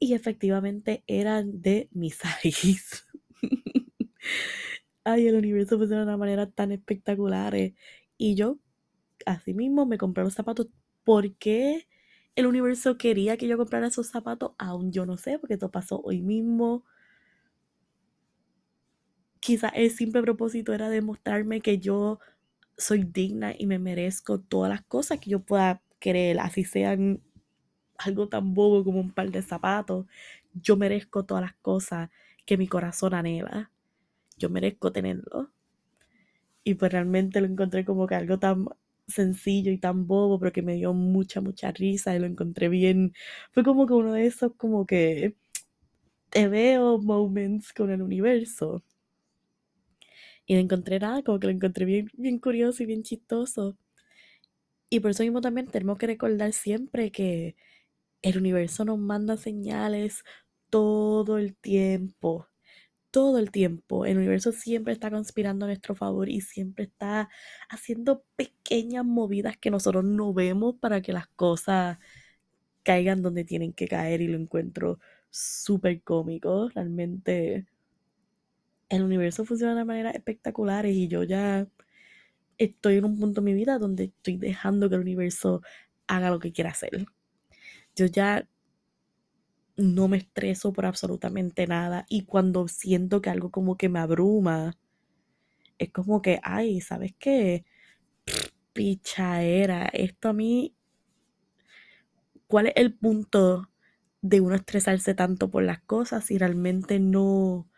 y 0.00 0.14
efectivamente 0.14 1.04
eran 1.06 1.60
de 1.62 1.88
mi 1.92 2.10
size. 2.12 3.02
Ay, 5.04 5.26
el 5.26 5.36
universo 5.36 5.78
funciona 5.78 6.02
de 6.02 6.08
una 6.08 6.16
manera 6.16 6.50
tan 6.50 6.72
espectacular. 6.72 7.54
Y 8.18 8.34
yo, 8.34 8.58
así 9.26 9.54
mismo, 9.54 9.86
me 9.86 9.98
compré 9.98 10.24
los 10.24 10.34
zapatos. 10.34 10.68
¿Por 11.04 11.36
qué 11.36 11.88
el 12.36 12.46
universo 12.46 12.98
quería 12.98 13.36
que 13.36 13.48
yo 13.48 13.58
comprara 13.58 13.88
esos 13.88 14.08
zapatos? 14.08 14.52
Aún 14.58 14.92
yo 14.92 15.06
no 15.06 15.16
sé, 15.16 15.38
porque 15.38 15.54
esto 15.54 15.70
pasó 15.70 16.00
hoy 16.02 16.22
mismo. 16.22 16.84
Quizá 19.40 19.68
el 19.68 19.90
simple 19.90 20.22
propósito 20.22 20.72
era 20.74 20.90
demostrarme 20.90 21.60
que 21.60 21.78
yo 21.78 22.18
soy 22.76 23.04
digna 23.04 23.54
y 23.58 23.66
me 23.66 23.78
merezco 23.78 24.40
todas 24.40 24.70
las 24.70 24.82
cosas 24.82 25.20
que 25.20 25.30
yo 25.30 25.40
pueda 25.40 25.82
querer, 25.98 26.40
así 26.40 26.64
sean 26.64 27.20
algo 27.98 28.28
tan 28.28 28.54
bobo 28.54 28.84
como 28.84 29.00
un 29.00 29.12
par 29.12 29.30
de 29.30 29.42
zapatos. 29.42 30.06
Yo 30.54 30.76
merezco 30.76 31.24
todas 31.24 31.42
las 31.42 31.54
cosas 31.54 32.10
que 32.46 32.56
mi 32.56 32.68
corazón 32.68 33.14
anhela. 33.14 33.70
Yo 34.38 34.50
merezco 34.50 34.92
tenerlo. 34.92 35.50
Y 36.64 36.74
pues 36.74 36.92
realmente 36.92 37.40
lo 37.40 37.46
encontré 37.46 37.84
como 37.84 38.06
que 38.06 38.14
algo 38.14 38.38
tan 38.38 38.66
sencillo 39.06 39.72
y 39.72 39.78
tan 39.78 40.06
bobo, 40.06 40.38
pero 40.38 40.52
que 40.52 40.62
me 40.62 40.74
dio 40.74 40.92
mucha, 40.94 41.40
mucha 41.40 41.72
risa 41.72 42.14
y 42.14 42.18
lo 42.18 42.26
encontré 42.26 42.68
bien. 42.68 43.14
Fue 43.52 43.64
como 43.64 43.86
que 43.86 43.94
uno 43.94 44.12
de 44.12 44.26
esos 44.26 44.52
como 44.56 44.86
que 44.86 45.34
te 46.30 46.48
veo 46.48 46.98
moments 46.98 47.72
con 47.72 47.90
el 47.90 48.02
universo. 48.02 48.82
Y 50.46 50.54
no 50.54 50.60
encontré 50.60 50.98
nada, 50.98 51.22
como 51.22 51.38
que 51.38 51.46
lo 51.46 51.52
encontré 51.52 51.84
bien, 51.84 52.10
bien 52.14 52.38
curioso 52.38 52.82
y 52.82 52.86
bien 52.86 53.02
chistoso. 53.02 53.76
Y 54.90 55.00
por 55.00 55.10
eso 55.10 55.22
mismo 55.22 55.40
también 55.40 55.66
tenemos 55.68 55.98
que 55.98 56.06
recordar 56.06 56.52
siempre 56.52 57.12
que 57.12 57.56
el 58.22 58.38
universo 58.38 58.84
nos 58.84 58.98
manda 58.98 59.36
señales 59.36 60.24
todo 60.70 61.38
el 61.38 61.56
tiempo. 61.56 62.48
Todo 63.10 63.38
el 63.38 63.50
tiempo. 63.50 64.06
El 64.06 64.18
universo 64.18 64.52
siempre 64.52 64.92
está 64.94 65.10
conspirando 65.10 65.64
a 65.66 65.68
nuestro 65.68 65.94
favor 65.94 66.28
y 66.28 66.40
siempre 66.42 66.84
está 66.84 67.30
haciendo 67.70 68.24
pequeñas 68.36 69.04
movidas 69.04 69.56
que 69.58 69.70
nosotros 69.70 70.04
no 70.04 70.34
vemos 70.34 70.76
para 70.80 71.02
que 71.02 71.12
las 71.12 71.28
cosas 71.28 71.98
caigan 72.84 73.22
donde 73.22 73.44
tienen 73.44 73.72
que 73.74 73.88
caer 73.88 74.22
y 74.22 74.28
lo 74.28 74.38
encuentro 74.38 75.00
súper 75.30 76.02
cómico. 76.02 76.68
Realmente 76.70 77.66
el 78.88 79.02
universo 79.02 79.44
funciona 79.44 79.74
de 79.74 79.84
manera 79.84 80.10
espectacular 80.10 80.86
y 80.86 81.08
yo 81.08 81.22
ya 81.24 81.66
estoy 82.58 82.96
en 82.96 83.04
un 83.04 83.18
punto 83.18 83.40
en 83.40 83.44
mi 83.46 83.54
vida 83.54 83.78
donde 83.78 84.04
estoy 84.04 84.36
dejando 84.36 84.88
que 84.88 84.96
el 84.96 85.02
universo 85.02 85.62
haga 86.06 86.30
lo 86.30 86.40
que 86.40 86.52
quiera 86.52 86.70
hacer. 86.70 87.06
Yo 87.96 88.06
ya 88.06 88.48
no 89.76 90.08
me 90.08 90.18
estreso 90.18 90.72
por 90.72 90.86
absolutamente 90.86 91.66
nada 91.66 92.04
y 92.08 92.24
cuando 92.24 92.68
siento 92.68 93.22
que 93.22 93.30
algo 93.30 93.50
como 93.50 93.76
que 93.76 93.88
me 93.88 94.00
abruma, 94.00 94.76
es 95.78 95.90
como 95.90 96.20
que, 96.22 96.40
ay, 96.42 96.80
¿sabes 96.80 97.14
qué? 97.18 97.64
Pichaera, 98.72 99.86
esto 99.92 100.28
a 100.28 100.32
mí, 100.32 100.74
¿cuál 102.46 102.66
es 102.68 102.72
el 102.76 102.94
punto 102.94 103.70
de 104.22 104.40
uno 104.40 104.56
estresarse 104.56 105.14
tanto 105.14 105.50
por 105.50 105.62
las 105.62 105.80
cosas 105.82 106.24
si 106.24 106.38
realmente 106.38 106.98
no, 106.98 107.68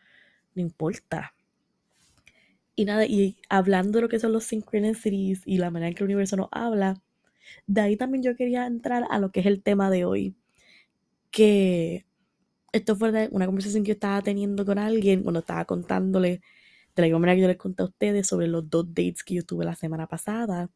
no 0.55 0.63
importa? 0.63 1.35
Y 2.77 2.85
nada, 2.85 3.07
y 3.07 3.37
hablando 3.49 3.99
de 3.99 4.03
lo 4.03 4.09
que 4.09 4.19
son 4.19 4.33
los 4.33 4.45
synchronicities 4.45 5.43
y 5.47 5.59
la 5.59 5.71
manera 5.71 5.89
en 5.89 5.95
que 5.95 6.05
el 6.05 6.09
universo 6.11 6.37
nos 6.37 6.49
habla, 6.53 7.03
de 7.67 7.81
ahí 7.83 7.97
también 7.97 8.23
yo 8.23 8.37
quería 8.37 8.67
entrar 8.67 9.05
a 9.11 9.19
lo 9.19 9.33
que 9.33 9.41
es 9.41 9.47
el 9.47 9.63
tema 9.63 9.91
de 9.91 10.05
hoy. 10.05 10.37
Que 11.31 12.07
esto 12.73 12.97
fue 12.97 13.29
una 13.33 13.47
conversación 13.47 13.85
que 13.85 13.89
yo 13.89 13.95
estaba 13.95 14.23
teniendo 14.23 14.65
con 14.67 14.79
alguien 14.79 15.23
cuando 15.23 15.41
estaba 15.41 15.65
contándole 15.65 16.41
de 16.97 17.03
la 17.03 17.07
misma 17.07 17.21
manera 17.21 17.37
que 17.37 17.43
yo 17.43 17.49
les 17.49 17.57
conté 17.57 17.83
a 17.83 17.87
ustedes 17.87 18.27
sobre 18.27 18.49
los 18.49 18.69
dos 18.71 18.87
dates 18.89 19.25
que 19.25 19.35
yo 19.35 19.45
tuve 19.45 19.65
la 19.65 19.77
semana 19.77 20.07
pasada 20.09 20.71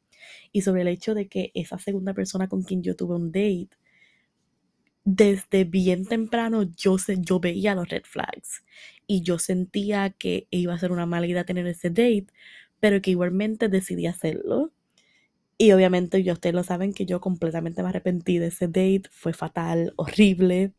y 0.53 0.63
sobre 0.63 0.83
el 0.83 0.89
hecho 0.89 1.15
de 1.15 1.29
que 1.29 1.51
esa 1.55 1.79
segunda 1.79 2.15
persona 2.15 2.49
con 2.49 2.63
quien 2.63 2.83
yo 2.83 2.97
tuve 2.97 3.17
un 3.17 3.29
date 3.33 3.71
desde 5.05 5.65
bien 5.65 6.07
temprano 6.07 6.63
yo, 6.77 6.97
yo 7.21 7.41
veía 7.41 7.75
los 7.75 7.89
red 7.89 8.05
flags 8.05 8.65
y 9.07 9.23
yo 9.23 9.39
sentía 9.39 10.11
que 10.11 10.47
iba 10.51 10.75
a 10.75 10.79
ser 10.79 10.93
una 10.93 11.07
mala 11.07 11.27
idea 11.27 11.45
tener 11.45 11.67
ese 11.67 11.91
date, 11.91 12.27
pero 12.81 13.03
que 13.03 13.11
igualmente 13.11 13.69
decidí 13.69 14.07
hacerlo. 14.07 14.73
Y 15.59 15.73
obviamente 15.73 16.23
ya 16.23 16.33
ustedes 16.35 16.55
lo 16.55 16.65
saben 16.65 16.95
que 16.95 17.07
yo 17.07 17.21
completamente 17.21 17.83
me 17.83 17.91
arrepentí 17.91 18.39
de 18.39 18.49
ese 18.49 18.67
date, 18.69 19.05
fue 19.11 19.33
fatal, 19.35 19.93
horrible. 19.97 20.73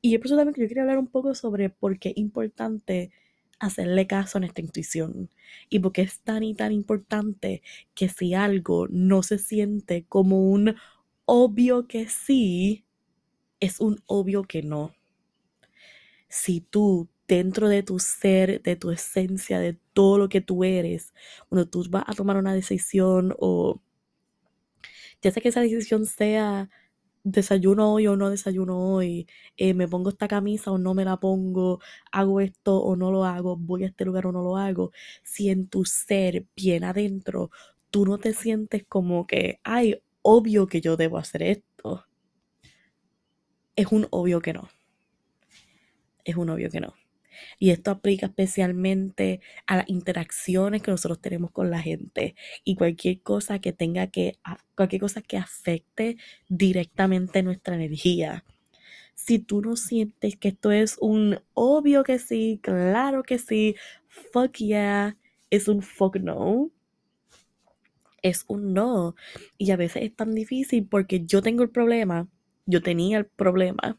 Y 0.00 0.16
por 0.18 0.26
eso 0.26 0.36
también 0.36 0.54
yo 0.58 0.68
quería 0.68 0.82
hablar 0.82 0.98
un 0.98 1.06
poco 1.08 1.34
sobre 1.34 1.70
por 1.70 1.98
qué 1.98 2.10
es 2.10 2.18
importante 2.18 3.12
hacerle 3.60 4.06
caso 4.06 4.38
a 4.38 4.40
nuestra 4.40 4.64
intuición 4.64 5.30
y 5.70 5.78
por 5.78 5.92
qué 5.92 6.02
es 6.02 6.20
tan 6.20 6.42
y 6.42 6.54
tan 6.54 6.72
importante 6.72 7.62
que 7.94 8.08
si 8.08 8.34
algo 8.34 8.88
no 8.88 9.22
se 9.22 9.38
siente 9.38 10.04
como 10.08 10.50
un 10.50 10.74
obvio 11.26 11.86
que 11.86 12.08
sí, 12.08 12.84
es 13.62 13.80
un 13.80 14.02
obvio 14.06 14.42
que 14.42 14.62
no. 14.62 14.92
Si 16.28 16.60
tú, 16.60 17.08
dentro 17.28 17.68
de 17.68 17.82
tu 17.82 17.98
ser, 17.98 18.62
de 18.62 18.76
tu 18.76 18.90
esencia, 18.90 19.58
de 19.60 19.78
todo 19.92 20.18
lo 20.18 20.28
que 20.28 20.40
tú 20.40 20.64
eres, 20.64 21.14
cuando 21.48 21.68
tú 21.68 21.84
vas 21.90 22.04
a 22.06 22.14
tomar 22.14 22.36
una 22.36 22.54
decisión 22.54 23.34
o 23.38 23.80
ya 25.22 25.30
sea 25.30 25.42
que 25.42 25.48
esa 25.48 25.60
decisión 25.60 26.06
sea 26.06 26.68
desayuno 27.24 27.92
hoy 27.92 28.06
o 28.08 28.16
no 28.16 28.30
desayuno 28.30 28.78
hoy, 28.94 29.28
eh, 29.56 29.74
me 29.74 29.88
pongo 29.88 30.10
esta 30.10 30.28
camisa 30.28 30.72
o 30.72 30.78
no 30.78 30.94
me 30.94 31.04
la 31.04 31.18
pongo, 31.18 31.80
hago 32.12 32.40
esto 32.40 32.78
o 32.78 32.96
no 32.96 33.12
lo 33.12 33.24
hago, 33.24 33.56
voy 33.56 33.84
a 33.84 33.86
este 33.88 34.04
lugar 34.04 34.26
o 34.26 34.32
no 34.32 34.42
lo 34.42 34.56
hago, 34.56 34.92
si 35.22 35.50
en 35.50 35.68
tu 35.68 35.84
ser, 35.84 36.46
bien 36.56 36.84
adentro, 36.84 37.50
tú 37.90 38.06
no 38.06 38.18
te 38.18 38.34
sientes 38.34 38.84
como 38.88 39.26
que, 39.26 39.60
ay, 39.64 40.02
obvio 40.22 40.66
que 40.66 40.80
yo 40.80 40.96
debo 40.96 41.18
hacer 41.18 41.42
esto 41.42 42.04
es 43.76 43.86
un 43.90 44.06
obvio 44.10 44.40
que 44.40 44.52
no. 44.52 44.68
Es 46.24 46.36
un 46.36 46.50
obvio 46.50 46.70
que 46.70 46.80
no. 46.80 46.94
Y 47.58 47.70
esto 47.70 47.90
aplica 47.90 48.26
especialmente 48.26 49.40
a 49.66 49.78
las 49.78 49.88
interacciones 49.88 50.82
que 50.82 50.90
nosotros 50.90 51.20
tenemos 51.20 51.50
con 51.50 51.70
la 51.70 51.80
gente 51.80 52.34
y 52.64 52.76
cualquier 52.76 53.22
cosa 53.22 53.58
que 53.58 53.72
tenga 53.72 54.08
que, 54.08 54.38
cualquier 54.76 55.00
cosa 55.00 55.22
que 55.22 55.38
afecte 55.38 56.16
directamente 56.48 57.42
nuestra 57.42 57.74
energía. 57.74 58.44
Si 59.14 59.38
tú 59.38 59.60
no 59.62 59.76
sientes 59.76 60.36
que 60.36 60.48
esto 60.48 60.72
es 60.72 60.96
un 61.00 61.40
obvio 61.54 62.02
que 62.04 62.18
sí, 62.18 62.60
claro 62.62 63.22
que 63.22 63.38
sí, 63.38 63.76
fuck 64.08 64.56
yeah, 64.56 65.16
es 65.50 65.68
un 65.68 65.82
fuck 65.82 66.16
no, 66.16 66.70
es 68.22 68.44
un 68.48 68.72
no. 68.72 69.14
Y 69.58 69.70
a 69.70 69.76
veces 69.76 70.02
es 70.04 70.16
tan 70.16 70.34
difícil 70.34 70.86
porque 70.88 71.24
yo 71.24 71.42
tengo 71.42 71.62
el 71.62 71.70
problema, 71.70 72.28
yo 72.66 72.82
tenía 72.82 73.18
el 73.18 73.26
problema 73.26 73.98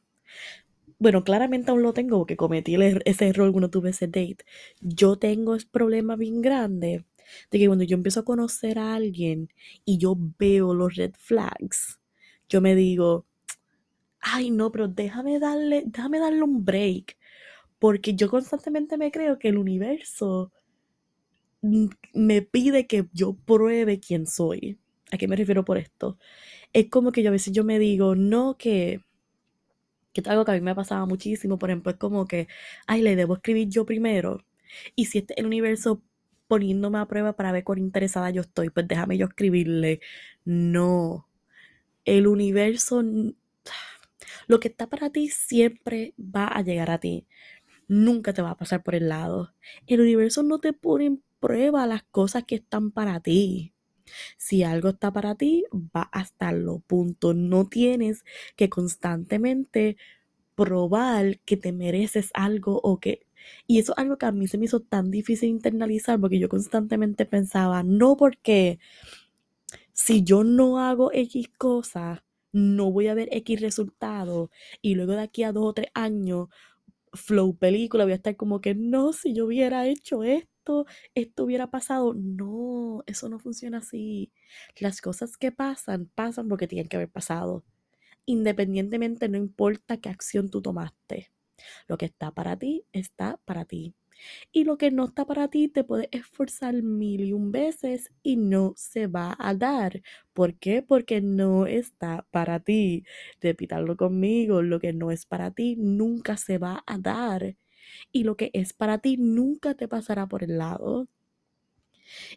bueno, 1.00 1.24
claramente 1.24 1.72
aún 1.72 1.84
lo 1.84 1.94
tengo 1.94 2.18
porque 2.20 2.38
cometí 2.38 2.76
er, 2.76 3.02
ese 3.06 3.28
error 3.28 3.52
cuando 3.52 3.70
tuve 3.70 3.90
ese 3.90 4.08
date. 4.08 4.46
Yo 4.82 5.18
tengo 5.18 5.56
ese 5.56 5.68
problema 5.70 6.16
bien 6.16 6.42
grande 6.42 7.04
de 7.52 7.60
que 7.60 7.68
cuando 7.68 7.84
yo 7.84 7.96
empiezo 7.98 8.22
a 8.22 8.26
conocer 8.26 8.80
a 8.80 8.96
alguien 8.96 9.50
y 9.86 9.98
yo 9.98 10.16
veo 10.40 10.74
los 10.74 10.96
red 10.96 11.14
flags, 11.18 12.00
yo 12.48 12.62
me 12.62 12.76
digo, 12.76 13.26
ay 14.22 14.52
no, 14.52 14.72
pero 14.72 14.88
déjame 14.88 15.40
darle, 15.40 15.84
déjame 15.86 16.20
darle 16.20 16.44
un 16.44 16.66
break. 16.66 17.18
Porque 17.80 18.16
yo 18.16 18.30
constantemente 18.30 18.98
me 18.98 19.12
creo 19.12 19.40
que 19.40 19.50
el 19.50 19.58
universo 19.58 20.52
me 22.14 22.42
pide 22.42 22.88
que 22.88 23.08
yo 23.14 23.36
pruebe 23.36 24.00
quién 24.00 24.28
soy. 24.28 24.78
¿A 25.12 25.18
qué 25.18 25.28
me 25.28 25.36
refiero 25.36 25.64
por 25.66 25.78
esto? 25.78 26.18
Es 26.74 26.90
como 26.90 27.12
que 27.12 27.24
yo 27.24 27.30
a 27.30 27.32
veces 27.32 27.54
yo 27.54 27.64
me 27.64 27.80
digo, 27.80 28.16
no 28.16 28.58
que 28.58 29.02
que 30.14 30.22
es 30.22 30.28
algo 30.28 30.46
que 30.46 30.52
a 30.52 30.56
mí 30.56 30.62
me 30.62 30.76
pasaba 30.76 31.06
muchísimo, 31.06 31.58
por 31.60 31.70
ejemplo, 31.70 31.92
es 31.92 31.98
como 31.98 32.28
que, 32.28 32.48
ay, 32.88 33.02
le 33.02 33.16
debo 33.16 33.36
escribir 33.36 33.70
yo 33.70 33.86
primero. 33.86 34.46
Y 34.96 35.06
si 35.06 35.20
este 35.20 35.40
el 35.40 35.48
universo 35.48 36.04
poniéndome 36.48 37.00
a 37.00 37.08
prueba 37.08 37.34
para 37.36 37.52
ver 37.52 37.64
cuán 37.64 37.80
interesada 37.80 38.30
yo 38.30 38.42
estoy, 38.42 38.70
pues 38.70 38.88
déjame 38.88 39.18
yo 39.18 39.28
escribirle. 39.28 40.02
No. 40.46 41.28
El 42.06 42.28
universo, 42.28 43.04
lo 44.48 44.60
que 44.60 44.68
está 44.70 44.88
para 44.90 45.10
ti 45.12 45.30
siempre 45.30 46.14
va 46.20 46.48
a 46.48 46.62
llegar 46.62 46.92
a 46.92 47.00
ti. 47.00 47.28
Nunca 47.88 48.34
te 48.34 48.42
va 48.42 48.52
a 48.52 48.58
pasar 48.58 48.84
por 48.84 48.96
el 48.96 49.10
lado. 49.10 49.54
El 49.88 50.02
universo 50.02 50.44
no 50.44 50.60
te 50.60 50.74
pone 50.74 51.06
en 51.08 51.24
prueba 51.40 51.88
las 51.88 52.04
cosas 52.04 52.44
que 52.46 52.56
están 52.56 52.92
para 52.92 53.20
ti. 53.22 53.73
Si 54.38 54.64
algo 54.64 54.90
está 54.90 55.12
para 55.12 55.36
ti, 55.36 55.66
va 55.74 56.10
a 56.12 56.22
estarlo, 56.22 56.80
punto. 56.88 57.34
No 57.34 57.66
tienes 57.66 58.24
que 58.56 58.70
constantemente 58.70 59.98
probar 60.56 61.40
que 61.42 61.58
te 61.58 61.72
mereces 61.72 62.30
algo 62.34 62.80
o 62.84 63.00
que... 63.00 63.26
Y 63.68 63.80
eso 63.80 63.94
es 63.94 63.98
algo 64.00 64.18
que 64.18 64.26
a 64.26 64.32
mí 64.32 64.48
se 64.48 64.58
me 64.58 64.66
hizo 64.66 64.82
tan 64.82 65.12
difícil 65.12 65.50
internalizar 65.50 66.20
porque 66.20 66.40
yo 66.40 66.50
constantemente 66.50 67.26
pensaba, 67.26 67.84
no 67.84 68.16
porque 68.18 68.80
si 69.94 70.24
yo 70.24 70.44
no 70.44 70.80
hago 70.80 71.12
X 71.14 71.50
cosa, 71.58 72.24
no 72.52 72.92
voy 72.92 73.08
a 73.08 73.14
ver 73.16 73.30
X 73.32 73.62
resultado 73.62 74.50
y 74.82 74.96
luego 74.96 75.14
de 75.14 75.22
aquí 75.22 75.44
a 75.44 75.52
dos 75.52 75.66
o 75.66 75.74
tres 75.74 75.88
años, 75.94 76.48
flow 77.14 77.56
película, 77.58 78.06
voy 78.06 78.14
a 78.14 78.18
estar 78.18 78.36
como 78.36 78.62
que 78.62 78.76
no, 78.76 79.14
si 79.14 79.34
yo 79.34 79.46
hubiera 79.46 79.88
hecho 79.88 80.24
esto 80.24 80.53
esto, 81.16 81.44
hubiera 81.44 81.70
pasado. 81.72 82.14
No, 82.16 83.04
eso 83.08 83.30
no 83.30 83.40
funciona 83.40 83.80
así. 83.80 84.32
Las 84.80 85.02
cosas 85.02 85.38
que 85.38 85.52
pasan, 85.52 86.10
pasan 86.16 86.48
porque 86.50 86.68
tienen 86.68 86.88
que 86.88 86.98
haber 86.98 87.10
pasado. 87.10 87.64
Independientemente, 88.26 89.30
no 89.30 89.38
importa 89.38 89.98
qué 89.98 90.10
acción 90.10 90.50
tú 90.50 90.62
tomaste. 90.62 91.32
Lo 91.88 91.98
que 91.98 92.06
está 92.06 92.32
para 92.32 92.58
ti, 92.58 92.86
está 92.94 93.40
para 93.46 93.66
ti. 93.66 93.96
Y 94.52 94.64
lo 94.64 94.78
que 94.78 94.92
no 94.92 95.06
está 95.06 95.26
para 95.26 95.48
ti, 95.50 95.68
te 95.68 95.84
puedes 95.84 96.08
esforzar 96.12 96.82
mil 96.84 97.22
y 97.22 97.34
un 97.34 97.52
veces 97.52 98.12
y 98.24 98.38
no 98.38 98.74
se 98.78 99.08
va 99.08 99.36
a 99.40 99.54
dar. 99.56 100.02
¿Por 100.34 100.56
qué? 100.56 100.82
Porque 100.82 101.22
no 101.22 101.66
está 101.68 102.26
para 102.32 102.60
ti. 102.60 103.06
Repítalo 103.42 103.98
conmigo, 103.98 104.62
lo 104.62 104.80
que 104.80 104.94
no 104.94 105.12
es 105.12 105.26
para 105.26 105.52
ti 105.52 105.76
nunca 105.78 106.38
se 106.38 106.58
va 106.58 106.84
a 106.86 106.98
dar 106.98 107.56
y 108.12 108.24
lo 108.24 108.38
que 108.38 108.52
es 108.54 108.74
para 108.74 109.00
ti 109.00 109.18
nunca 109.18 109.76
te 109.76 109.88
pasará 109.88 110.28
por 110.28 110.44
el 110.44 110.58
lado. 110.58 111.08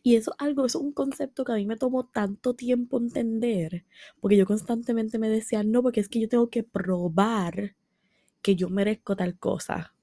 Y 0.03 0.17
eso 0.17 0.35
algo, 0.39 0.65
es 0.67 0.75
un 0.75 0.93
concepto 0.93 1.45
que 1.45 1.53
a 1.53 1.57
mí 1.57 1.67
me 1.67 1.77
tomó 1.77 2.07
tanto 2.07 2.55
tiempo 2.55 2.99
entender, 2.99 3.85
porque 4.21 4.37
yo 4.37 4.47
constantemente 4.47 5.19
me 5.19 5.29
decía, 5.29 5.63
no, 5.63 5.83
porque 5.83 6.01
es 6.01 6.09
que 6.09 6.21
yo 6.21 6.29
tengo 6.29 6.51
que 6.51 6.63
probar 6.63 7.77
que 8.43 8.57
yo 8.57 8.71
merezco 8.71 9.17
tal 9.17 9.39
cosa. 9.39 9.95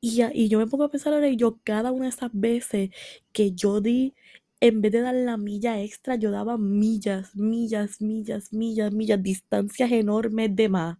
Y, 0.00 0.22
y 0.32 0.48
yo 0.48 0.58
me 0.58 0.66
pongo 0.66 0.84
a 0.84 0.90
pensar 0.90 1.12
ahora, 1.12 1.28
y 1.28 1.36
yo 1.36 1.58
cada 1.64 1.92
una 1.92 2.04
de 2.04 2.10
esas 2.10 2.30
veces 2.32 2.90
que 3.32 3.52
yo 3.52 3.80
di, 3.80 4.14
en 4.60 4.80
vez 4.80 4.92
de 4.92 5.00
dar 5.00 5.14
la 5.14 5.36
milla 5.36 5.80
extra, 5.82 6.16
yo 6.16 6.30
daba 6.30 6.56
millas, 6.58 7.34
millas, 7.36 8.00
millas, 8.00 8.52
millas, 8.52 8.92
millas, 8.92 9.22
distancias 9.22 9.92
enormes 9.92 10.54
de 10.56 10.68
más. 10.68 10.98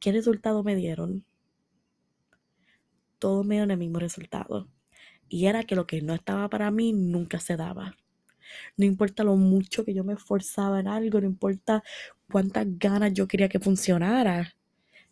¿Qué 0.00 0.10
resultado 0.10 0.62
me 0.64 0.74
dieron? 0.74 1.26
Todo 3.18 3.44
me 3.44 3.56
dio 3.56 3.64
el 3.64 3.76
mismo 3.76 3.98
resultado. 3.98 4.68
Y 5.28 5.46
era 5.46 5.64
que 5.64 5.76
lo 5.76 5.86
que 5.86 6.02
no 6.02 6.14
estaba 6.14 6.48
para 6.48 6.70
mí 6.70 6.92
nunca 6.92 7.40
se 7.40 7.56
daba. 7.56 7.96
No 8.76 8.84
importa 8.84 9.24
lo 9.24 9.36
mucho 9.36 9.84
que 9.84 9.94
yo 9.94 10.04
me 10.04 10.14
esforzaba 10.14 10.80
en 10.80 10.88
algo, 10.88 11.20
no 11.20 11.26
importa 11.26 11.82
cuántas 12.30 12.66
ganas 12.78 13.12
yo 13.12 13.26
quería 13.26 13.48
que 13.48 13.60
funcionara. 13.60 14.54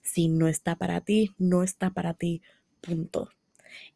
Si 0.02 0.28
no 0.28 0.48
está 0.48 0.76
para 0.76 1.00
ti, 1.00 1.32
no 1.38 1.62
está 1.62 1.90
para 1.90 2.14
ti. 2.14 2.42
Punto. 2.80 3.30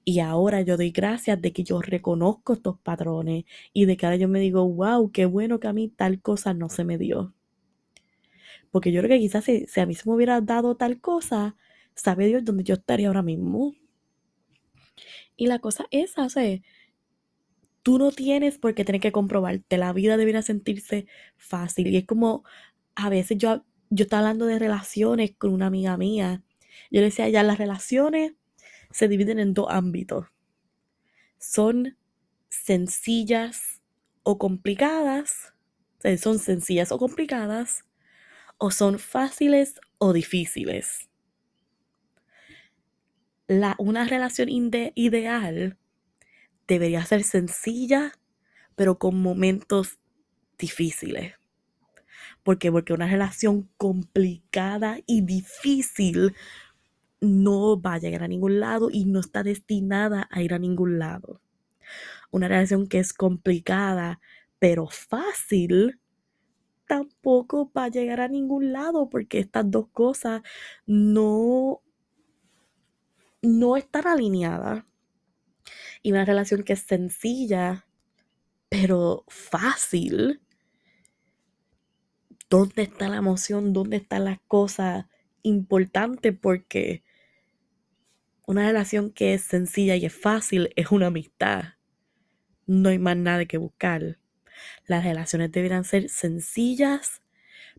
Y 0.05 0.21
ahora 0.21 0.63
yo 0.63 0.77
doy 0.77 0.91
gracias 0.91 1.41
de 1.41 1.53
que 1.53 1.63
yo 1.65 1.81
reconozco 1.81 2.55
estos 2.55 2.79
patrones 2.81 3.45
y 3.73 3.85
de 3.85 3.97
que 3.97 4.07
ahora 4.07 4.17
yo 4.17 4.29
me 4.29 4.41
digo, 4.41 4.67
wow, 4.69 5.11
qué 5.13 5.27
bueno 5.27 5.61
que 5.61 5.69
a 5.69 5.73
mí 5.73 5.89
tal 5.89 6.21
cosa 6.21 6.55
no 6.55 6.69
se 6.69 6.85
me 6.85 6.99
dio. 6.99 7.35
Porque 8.71 8.93
yo 8.93 9.01
creo 9.01 9.11
que 9.11 9.21
quizás 9.21 9.45
si, 9.45 9.67
si 9.67 9.81
a 9.81 9.87
mí 9.87 9.95
se 9.95 10.09
me 10.09 10.15
hubiera 10.17 10.41
dado 10.41 10.77
tal 10.77 11.01
cosa, 11.01 11.57
sabe 11.95 12.27
Dios 12.27 12.45
dónde 12.45 12.65
yo 12.65 12.75
estaría 12.75 13.09
ahora 13.09 13.23
mismo. 13.23 13.75
Y 15.37 15.47
la 15.47 15.59
cosa 15.59 15.87
es, 15.91 16.19
hace, 16.19 16.63
tú 17.83 17.99
no 17.99 18.11
tienes 18.13 18.59
por 18.59 18.75
qué 18.75 18.85
tener 18.85 19.01
que 19.01 19.13
comprobarte. 19.13 19.79
La 19.79 19.93
vida 19.93 20.17
debería 20.17 20.43
sentirse 20.43 21.07
fácil. 21.37 21.89
Y 21.89 21.97
es 21.99 22.07
como, 22.07 22.45
a 22.95 23.09
veces 23.09 23.39
yo, 23.39 23.65
yo 23.91 24.05
estaba 24.05 24.21
hablando 24.21 24.47
de 24.47 24.59
relaciones 24.59 25.33
con 25.37 25.53
una 25.53 25.67
amiga 25.67 25.97
mía. 25.97 26.43
Yo 26.91 27.01
le 27.01 27.07
decía, 27.07 27.29
ya 27.29 27.43
las 27.43 27.59
relaciones 27.59 28.35
se 28.91 29.09
dividen 29.09 29.39
en 29.39 29.55
dos 29.55 29.67
ámbitos. 29.71 30.27
Son 31.39 31.97
sencillas 32.49 33.81
o 34.23 34.39
complicadas. 34.39 35.55
son 36.21 36.39
sencillas 36.39 36.93
o 36.93 36.99
complicadas. 36.99 37.85
O 38.59 38.71
son 38.71 38.99
fáciles 38.99 39.81
o 39.99 40.13
difíciles 40.13 41.08
una 43.79 44.05
relación 44.05 44.49
ideal 44.51 45.77
debería 46.67 47.05
ser 47.05 47.25
sencilla, 47.25 48.13
pero 48.77 48.99
con 48.99 49.21
momentos 49.21 49.99
difíciles. 50.59 51.35
¿Por 52.43 52.59
qué? 52.59 52.71
Porque 52.71 52.93
una 52.93 53.09
relación 53.09 53.69
complicada 53.77 54.99
y 55.07 55.23
difícil 55.23 56.35
no 57.21 57.81
va 57.81 57.95
a 57.95 57.99
llegar 57.99 58.23
a 58.23 58.29
ningún 58.29 58.61
lado 58.61 58.91
y 58.93 59.05
no 59.05 59.21
está 59.21 59.43
destinada 59.43 60.29
a 60.31 60.43
ir 60.43 60.55
a 60.55 60.59
ningún 60.59 60.99
lado. 60.99 61.41
Una 62.31 62.49
relación 62.49 62.87
que 62.87 62.99
es 62.99 63.13
complicada 63.13 64.21
pero 64.59 64.89
fácil 64.89 66.01
tampoco 66.87 67.71
va 67.77 67.85
a 67.85 67.89
llegar 67.89 68.21
a 68.21 68.29
ningún 68.29 68.73
lado 68.73 69.09
porque 69.09 69.39
estas 69.39 69.71
dos 69.71 69.89
cosas 69.93 70.43
no 70.87 71.81
no 73.43 73.77
están 73.77 74.07
alineadas. 74.07 74.85
Y 76.03 76.13
una 76.13 76.25
relación 76.25 76.63
que 76.63 76.75
es 76.75 76.81
sencilla, 76.81 77.87
pero 78.69 79.25
fácil. 79.29 80.41
¿Dónde 82.49 82.83
está 82.83 83.09
la 83.09 83.17
emoción? 83.17 83.73
¿Dónde 83.73 83.99
están 83.99 84.25
las 84.25 84.39
cosas 84.47 85.07
importantes? 85.43 86.35
Porque 86.41 87.03
una 88.47 88.67
relación 88.67 89.11
que 89.11 89.35
es 89.35 89.43
sencilla 89.43 89.97
y 89.97 90.07
es 90.07 90.15
fácil 90.15 90.71
es 90.77 90.91
una 90.91 91.09
amistad. 91.09 91.75
No 92.67 92.89
hay 92.89 92.99
más 92.99 93.17
nada 93.17 93.45
que 93.45 93.59
buscar. 93.59 94.19
Las 94.87 95.05
relaciones 95.05 95.53
deberán 95.53 95.85
ser 95.85 96.09
sencillas, 96.09 97.23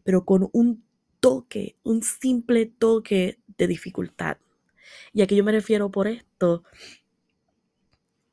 pero 0.03 0.25
con 0.25 0.49
un 0.53 0.85
toque, 1.19 1.75
un 1.83 2.03
simple 2.03 2.65
toque 2.67 3.39
de 3.57 3.67
dificultad. 3.67 4.37
Y 5.13 5.21
aquí 5.21 5.35
yo 5.35 5.43
me 5.43 5.51
refiero 5.51 5.91
por 5.91 6.07
esto. 6.07 6.63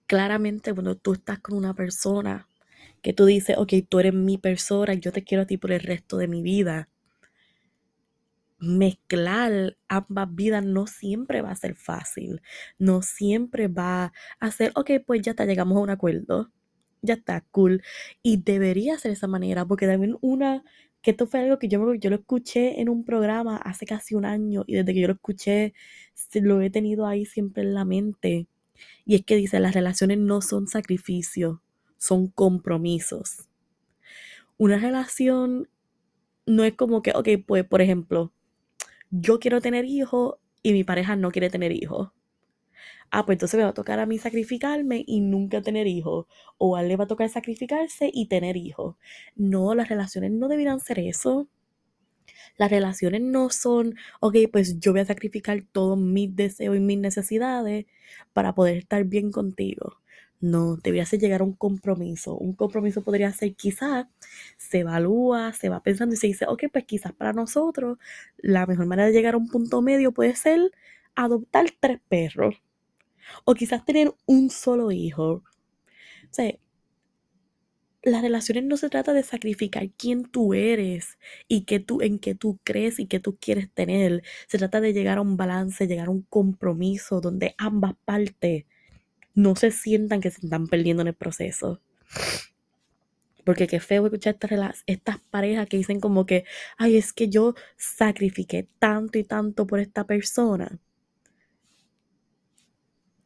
Claramente 0.08 0.72
cuando 0.72 0.96
tú 0.96 1.12
estás 1.12 1.38
con 1.38 1.56
una 1.56 1.72
persona 1.72 2.48
que 3.02 3.12
tú 3.12 3.24
dices, 3.26 3.56
ok, 3.58 3.74
tú 3.88 4.00
eres 4.00 4.14
mi 4.14 4.38
persona 4.38 4.94
y 4.94 5.00
yo 5.00 5.12
te 5.12 5.22
quiero 5.24 5.42
a 5.44 5.46
ti 5.46 5.58
por 5.58 5.72
el 5.72 5.80
resto 5.80 6.16
de 6.16 6.28
mi 6.28 6.42
vida. 6.42 6.88
mezclar 8.58 9.76
ambas 9.88 10.34
vidas 10.34 10.64
no 10.64 10.86
siempre 10.86 11.42
va 11.42 11.50
a 11.50 11.56
ser 11.56 11.74
fácil, 11.74 12.40
no 12.78 13.02
siempre 13.02 13.68
va 13.68 14.12
a 14.40 14.50
ser, 14.50 14.72
ok, 14.74 14.92
pues 15.06 15.20
ya 15.22 15.32
está, 15.32 15.44
llegamos 15.44 15.76
a 15.76 15.80
un 15.80 15.90
acuerdo, 15.90 16.50
ya 17.02 17.14
está, 17.14 17.42
cool, 17.50 17.82
y 18.22 18.38
debería 18.38 18.98
ser 18.98 19.12
esa 19.12 19.26
manera, 19.28 19.66
porque 19.66 19.86
también 19.86 20.16
una, 20.22 20.64
que 21.06 21.12
esto 21.12 21.28
fue 21.28 21.38
algo 21.38 21.60
que 21.60 21.68
yo, 21.68 21.94
yo 21.94 22.10
lo 22.10 22.16
escuché 22.16 22.80
en 22.80 22.88
un 22.88 23.04
programa 23.04 23.58
hace 23.58 23.86
casi 23.86 24.16
un 24.16 24.24
año, 24.24 24.64
y 24.66 24.74
desde 24.74 24.92
que 24.92 25.00
yo 25.00 25.06
lo 25.06 25.12
escuché, 25.12 25.72
lo 26.34 26.60
he 26.60 26.68
tenido 26.68 27.06
ahí 27.06 27.24
siempre 27.24 27.62
en 27.62 27.74
la 27.74 27.84
mente, 27.84 28.48
y 29.04 29.14
es 29.14 29.24
que 29.24 29.36
dice, 29.36 29.60
las 29.60 29.72
relaciones 29.72 30.18
no 30.18 30.42
son 30.42 30.66
sacrificios, 30.66 31.60
son 31.96 32.26
compromisos. 32.26 33.46
Una 34.58 34.78
relación 34.78 35.68
no 36.44 36.64
es 36.64 36.74
como 36.74 37.02
que, 37.02 37.12
ok, 37.12 37.28
pues 37.46 37.64
por 37.64 37.82
ejemplo, 37.82 38.32
yo 39.12 39.38
quiero 39.38 39.60
tener 39.60 39.84
hijos 39.84 40.38
y 40.64 40.72
mi 40.72 40.82
pareja 40.82 41.14
no 41.14 41.30
quiere 41.30 41.50
tener 41.50 41.70
hijos. 41.70 42.10
Ah, 43.10 43.24
pues 43.26 43.36
entonces 43.36 43.58
me 43.58 43.64
va 43.64 43.70
a 43.70 43.74
tocar 43.74 43.98
a 44.00 44.06
mí 44.06 44.18
sacrificarme 44.18 45.04
y 45.06 45.20
nunca 45.20 45.62
tener 45.62 45.86
hijos. 45.86 46.26
O 46.58 46.76
a 46.76 46.82
él 46.82 46.88
le 46.88 46.96
va 46.96 47.04
a 47.04 47.06
tocar 47.06 47.28
sacrificarse 47.28 48.10
y 48.12 48.26
tener 48.28 48.56
hijos. 48.56 48.96
No, 49.36 49.74
las 49.74 49.88
relaciones 49.88 50.32
no 50.32 50.48
deberían 50.48 50.80
ser 50.80 50.98
eso. 50.98 51.48
Las 52.56 52.70
relaciones 52.70 53.20
no 53.20 53.50
son, 53.50 53.94
ok, 54.20 54.36
pues 54.52 54.78
yo 54.80 54.92
voy 54.92 55.00
a 55.02 55.06
sacrificar 55.06 55.62
todos 55.72 55.98
mis 55.98 56.34
deseos 56.34 56.76
y 56.76 56.80
mis 56.80 56.98
necesidades 56.98 57.86
para 58.32 58.54
poder 58.54 58.76
estar 58.78 59.04
bien 59.04 59.30
contigo. 59.30 60.00
No, 60.40 60.76
debería 60.76 61.06
ser 61.06 61.20
llegar 61.20 61.40
a 61.40 61.44
un 61.44 61.54
compromiso. 61.54 62.36
Un 62.36 62.54
compromiso 62.54 63.02
podría 63.02 63.32
ser 63.32 63.54
quizás 63.54 64.06
se 64.58 64.80
evalúa, 64.80 65.52
se 65.52 65.68
va 65.68 65.82
pensando 65.82 66.14
y 66.14 66.18
se 66.18 66.26
dice, 66.28 66.46
ok, 66.48 66.64
pues 66.72 66.84
quizás 66.84 67.12
para 67.12 67.32
nosotros 67.32 67.98
la 68.38 68.66
mejor 68.66 68.86
manera 68.86 69.06
de 69.08 69.14
llegar 69.14 69.34
a 69.34 69.38
un 69.38 69.48
punto 69.48 69.82
medio 69.82 70.12
puede 70.12 70.36
ser 70.36 70.72
adoptar 71.14 71.66
tres 71.80 72.00
perros. 72.08 72.56
O 73.44 73.54
quizás 73.54 73.84
tener 73.84 74.14
un 74.26 74.50
solo 74.50 74.92
hijo. 74.92 75.24
O 75.32 76.30
sea, 76.30 76.52
las 78.06 78.22
relaciones 78.22 78.64
no 78.64 78.76
se 78.76 78.88
trata 78.88 79.12
de 79.12 79.24
sacrificar 79.24 79.90
quién 79.90 80.24
tú 80.24 80.54
eres 80.54 81.18
y 81.48 81.62
qué 81.62 81.80
tú, 81.80 82.00
en 82.02 82.20
qué 82.20 82.36
tú 82.36 82.58
crees 82.62 83.00
y 83.00 83.06
qué 83.06 83.18
tú 83.18 83.36
quieres 83.40 83.68
tener. 83.72 84.22
Se 84.46 84.58
trata 84.58 84.80
de 84.80 84.92
llegar 84.92 85.18
a 85.18 85.22
un 85.22 85.36
balance, 85.36 85.88
llegar 85.88 86.06
a 86.06 86.10
un 86.10 86.22
compromiso 86.22 87.20
donde 87.20 87.56
ambas 87.58 87.94
partes 88.04 88.64
no 89.34 89.56
se 89.56 89.72
sientan 89.72 90.20
que 90.20 90.30
se 90.30 90.40
están 90.46 90.68
perdiendo 90.68 91.02
en 91.02 91.08
el 91.08 91.14
proceso. 91.14 91.80
Porque 93.44 93.66
qué 93.66 93.80
feo 93.80 94.06
escuchar 94.06 94.36
estas, 94.40 94.84
estas 94.86 95.18
parejas 95.30 95.68
que 95.68 95.76
dicen 95.76 96.00
como 96.00 96.26
que, 96.26 96.44
ay, 96.78 96.96
es 96.96 97.12
que 97.12 97.28
yo 97.28 97.54
sacrifiqué 97.76 98.68
tanto 98.78 99.18
y 99.18 99.24
tanto 99.24 99.66
por 99.66 99.80
esta 99.80 100.04
persona. 100.04 100.78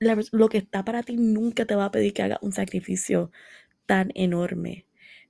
Lo 0.01 0.49
que 0.49 0.59
está 0.59 0.85
para 0.85 1.03
ti 1.03 1.17
nunca 1.17 1.67
te 1.67 1.77
va 1.77 1.87
a 1.87 1.91
pedir 1.91 2.13
que 2.15 2.23
hagas 2.23 2.39
un 2.43 2.53
sacrificio 2.53 3.31
tan 3.87 4.13
enorme. 4.15 4.87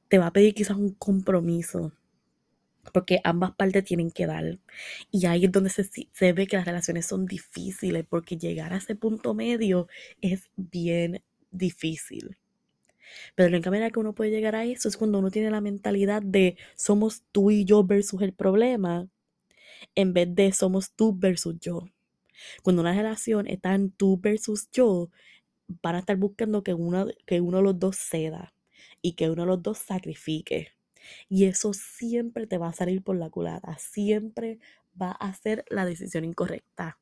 Te 0.09 0.18
va 0.18 0.28
a 0.28 0.33
pedir 0.33 0.54
quizás 0.54 0.76
un 0.76 0.94
compromiso 0.94 1.92
porque 2.92 3.20
ambas 3.24 3.52
partes 3.52 3.85
tienen 3.85 4.11
que 4.11 4.26
dar. 4.26 4.59
Y 5.11 5.26
ahí 5.26 5.44
es 5.44 5.52
donde 5.52 5.70
se, 5.70 5.85
se, 5.85 6.33
ve 6.33 6.46
que 6.46 6.56
las 6.56 6.66
relaciones 6.66 7.06
son 7.06 7.26
difíciles, 7.26 8.04
porque 8.09 8.37
llegar 8.37 8.72
a 8.72 8.78
ese 8.78 8.96
punto 8.96 9.35
medio 9.35 9.88
es 10.20 10.50
bien 10.56 11.22
difícil. 11.50 12.37
Pero 13.35 13.48
la 13.48 13.56
única 13.56 13.70
manera 13.70 13.90
que 13.90 14.00
uno 14.00 14.14
puede 14.14 14.30
llegar 14.30 14.54
a 14.54 14.64
eso 14.64 14.88
es 14.88 14.96
cuando 14.96 15.18
uno 15.18 15.30
tiene 15.30 15.50
la 15.50 15.61
mentalidad 15.61 16.22
de 16.22 16.56
somos 16.76 17.22
tú 17.33 17.50
y 17.50 17.64
yo 17.64 17.85
versus 17.85 18.22
el 18.22 18.33
problema, 18.33 19.09
en 19.94 20.12
vez 20.12 20.35
de 20.35 20.52
somos 20.52 20.92
tú 20.92 21.16
versus 21.16 21.59
yo. 21.61 21.88
Cuando 22.62 22.83
una 22.83 22.94
relación 22.94 23.46
está 23.46 23.74
en 23.74 23.90
tú 23.90 24.18
versus 24.20 24.70
yo, 24.72 25.11
van 25.83 25.96
a 25.96 25.98
estar 26.00 26.16
buscando 26.16 26.62
que 26.62 26.74
uno, 26.74 27.07
que 27.26 27.40
uno 27.40 27.59
de 27.59 27.62
los 27.62 27.79
dos 27.79 27.96
ceda 27.96 28.53
y 29.03 29.12
que 29.12 29.31
uno 29.31 29.42
de 29.42 29.48
los 29.48 29.62
dos 29.62 29.79
sacrifique. 29.79 30.68
Y 31.29 31.44
eso 31.44 31.72
siempre 31.72 32.46
te 32.46 32.59
va 32.59 32.68
a 32.68 32.72
salir 32.72 33.03
por 33.03 33.16
la 33.16 33.31
culata, 33.31 33.76
siempre 33.79 34.59
va 35.00 35.12
a 35.12 35.33
ser 35.35 35.64
la 35.70 35.85
decisión 35.87 36.24
incorrecta. 36.24 36.98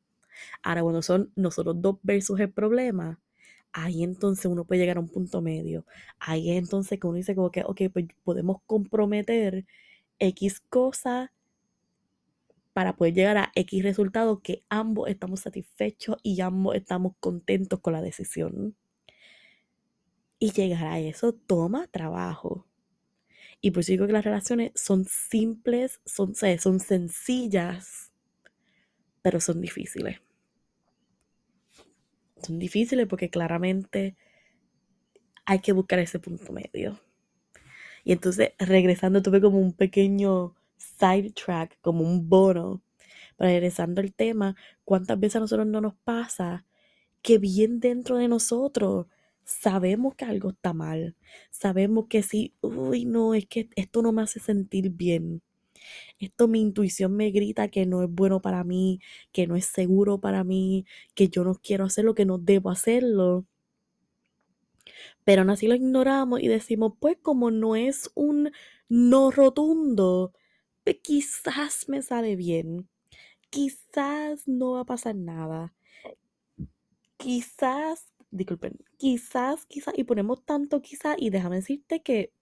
Ahora, 0.62 0.82
cuando 0.82 1.02
son 1.02 1.32
nosotros 1.36 1.80
dos 1.80 1.98
versus 2.02 2.38
el 2.40 2.52
problema, 2.52 3.20
ahí 3.72 4.02
entonces 4.04 4.46
uno 4.46 4.64
puede 4.64 4.80
llegar 4.80 4.98
a 4.98 5.00
un 5.00 5.08
punto 5.08 5.42
medio. 5.42 5.84
Ahí 6.18 6.50
entonces 6.50 6.98
que 7.00 7.06
uno 7.06 7.16
dice 7.16 7.34
como 7.34 7.50
que, 7.50 7.62
ok, 7.64 7.82
pues 7.92 8.06
podemos 8.24 8.58
comprometer 8.66 9.66
X 10.18 10.60
cosa 10.68 11.32
para 12.78 12.94
poder 12.94 13.12
llegar 13.12 13.36
a 13.38 13.50
X 13.56 13.82
resultado 13.82 14.40
que 14.40 14.62
ambos 14.68 15.08
estamos 15.08 15.40
satisfechos 15.40 16.16
y 16.22 16.40
ambos 16.42 16.76
estamos 16.76 17.14
contentos 17.18 17.80
con 17.80 17.92
la 17.92 18.00
decisión. 18.00 18.76
Y 20.38 20.52
llegar 20.52 20.86
a 20.86 21.00
eso 21.00 21.32
toma 21.32 21.88
trabajo. 21.88 22.68
Y 23.60 23.72
por 23.72 23.80
eso 23.80 23.90
digo 23.90 24.06
que 24.06 24.12
las 24.12 24.24
relaciones 24.24 24.70
son 24.76 25.06
simples, 25.06 26.00
son, 26.06 26.36
son 26.36 26.78
sencillas, 26.78 28.12
pero 29.22 29.40
son 29.40 29.60
difíciles. 29.60 30.20
Son 32.40 32.60
difíciles 32.60 33.08
porque 33.08 33.28
claramente 33.28 34.16
hay 35.46 35.58
que 35.58 35.72
buscar 35.72 35.98
ese 35.98 36.20
punto 36.20 36.52
medio. 36.52 37.00
Y 38.04 38.12
entonces, 38.12 38.52
regresando, 38.56 39.20
tuve 39.20 39.40
como 39.40 39.58
un 39.58 39.72
pequeño 39.72 40.54
sidetrack, 40.78 41.78
como 41.80 42.02
un 42.04 42.28
bono. 42.28 42.82
Regresando 43.38 44.00
al 44.00 44.12
tema, 44.12 44.56
¿cuántas 44.84 45.18
veces 45.20 45.36
a 45.36 45.40
nosotros 45.40 45.66
no 45.66 45.80
nos 45.80 45.94
pasa 45.94 46.64
que 47.22 47.38
bien 47.38 47.80
dentro 47.80 48.16
de 48.16 48.28
nosotros 48.28 49.06
sabemos 49.44 50.14
que 50.14 50.24
algo 50.26 50.50
está 50.50 50.74
mal, 50.74 51.16
sabemos 51.50 52.06
que 52.08 52.22
sí, 52.22 52.54
uy, 52.60 53.06
no, 53.06 53.34
es 53.34 53.46
que 53.46 53.70
esto 53.76 54.02
no 54.02 54.12
me 54.12 54.22
hace 54.22 54.40
sentir 54.40 54.90
bien. 54.90 55.42
Esto 56.18 56.48
mi 56.48 56.60
intuición 56.60 57.16
me 57.16 57.30
grita 57.30 57.68
que 57.68 57.86
no 57.86 58.02
es 58.02 58.10
bueno 58.10 58.42
para 58.42 58.64
mí, 58.64 59.00
que 59.32 59.46
no 59.46 59.56
es 59.56 59.64
seguro 59.66 60.20
para 60.20 60.44
mí, 60.44 60.84
que 61.14 61.28
yo 61.28 61.44
no 61.44 61.54
quiero 61.54 61.84
hacerlo, 61.84 62.14
que 62.14 62.26
no 62.26 62.38
debo 62.38 62.70
hacerlo. 62.70 63.46
Pero 65.24 65.42
aún 65.42 65.50
así 65.50 65.66
lo 65.66 65.74
ignoramos 65.74 66.40
y 66.42 66.48
decimos, 66.48 66.94
pues 67.00 67.16
como 67.22 67.50
no 67.50 67.76
es 67.76 68.10
un 68.14 68.50
no 68.88 69.30
rotundo, 69.30 70.32
quizás 70.96 71.88
me 71.88 72.02
sale 72.02 72.36
bien, 72.36 72.88
quizás 73.50 74.48
no 74.48 74.72
va 74.72 74.80
a 74.80 74.84
pasar 74.84 75.14
nada, 75.16 75.74
quizás 77.16 78.12
disculpen, 78.30 78.78
quizás, 78.98 79.66
quizás, 79.66 79.94
y 79.96 80.04
ponemos 80.04 80.44
tanto 80.44 80.82
quizás, 80.82 81.16
y 81.18 81.30
déjame 81.30 81.56
decirte 81.56 82.02
que 82.02 82.32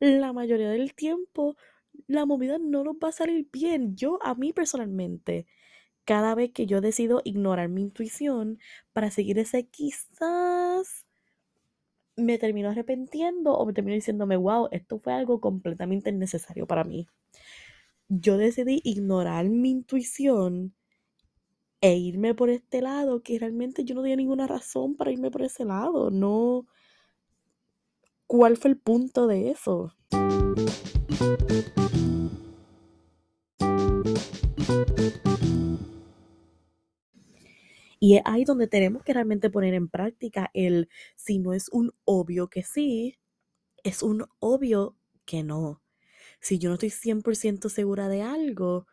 la 0.00 0.32
mayoría 0.32 0.70
del 0.70 0.94
tiempo 0.94 1.56
la 2.06 2.26
movida 2.26 2.58
no 2.58 2.84
nos 2.84 2.96
va 2.96 3.08
a 3.08 3.12
salir 3.12 3.48
bien. 3.52 3.96
Yo, 3.96 4.18
a 4.22 4.34
mí 4.34 4.52
personalmente, 4.52 5.46
cada 6.04 6.34
vez 6.34 6.52
que 6.52 6.66
yo 6.66 6.80
decido 6.80 7.22
ignorar 7.24 7.68
mi 7.68 7.82
intuición 7.82 8.58
para 8.92 9.10
seguir 9.10 9.38
ese 9.38 9.66
quizás, 9.68 11.06
me 12.16 12.38
termino 12.38 12.70
arrepentiendo 12.70 13.54
o 13.54 13.66
me 13.66 13.72
termino 13.72 13.94
diciéndome, 13.94 14.36
wow, 14.36 14.68
esto 14.70 14.98
fue 14.98 15.12
algo 15.12 15.40
completamente 15.40 16.10
innecesario 16.10 16.66
para 16.66 16.84
mí. 16.84 17.06
Yo 18.08 18.36
decidí 18.36 18.80
ignorar 18.84 19.48
mi 19.48 19.70
intuición 19.70 20.74
e 21.80 21.96
irme 21.96 22.34
por 22.34 22.50
este 22.50 22.80
lado, 22.80 23.22
que 23.22 23.38
realmente 23.38 23.84
yo 23.84 23.94
no 23.94 24.02
tenía 24.02 24.16
ninguna 24.16 24.46
razón 24.46 24.96
para 24.96 25.12
irme 25.12 25.30
por 25.30 25.42
ese 25.42 25.64
lado, 25.64 26.10
no. 26.10 26.66
¿Cuál 28.26 28.56
fue 28.56 28.70
el 28.70 28.78
punto 28.78 29.26
de 29.26 29.50
eso? 29.50 29.94
Y 38.00 38.16
es 38.16 38.22
ahí 38.26 38.44
donde 38.44 38.66
tenemos 38.66 39.02
que 39.02 39.14
realmente 39.14 39.48
poner 39.48 39.72
en 39.72 39.88
práctica 39.88 40.50
el 40.52 40.90
si 41.16 41.38
no 41.38 41.54
es 41.54 41.70
un 41.70 41.92
obvio 42.04 42.48
que 42.48 42.62
sí, 42.62 43.18
es 43.82 44.02
un 44.02 44.26
obvio 44.40 44.96
que 45.24 45.42
no. 45.42 45.83
Si 46.44 46.58
yo 46.58 46.68
no 46.68 46.74
estoy 46.74 46.90
100% 46.90 47.70
segura 47.70 48.06
de 48.06 48.20
algo, 48.20 48.86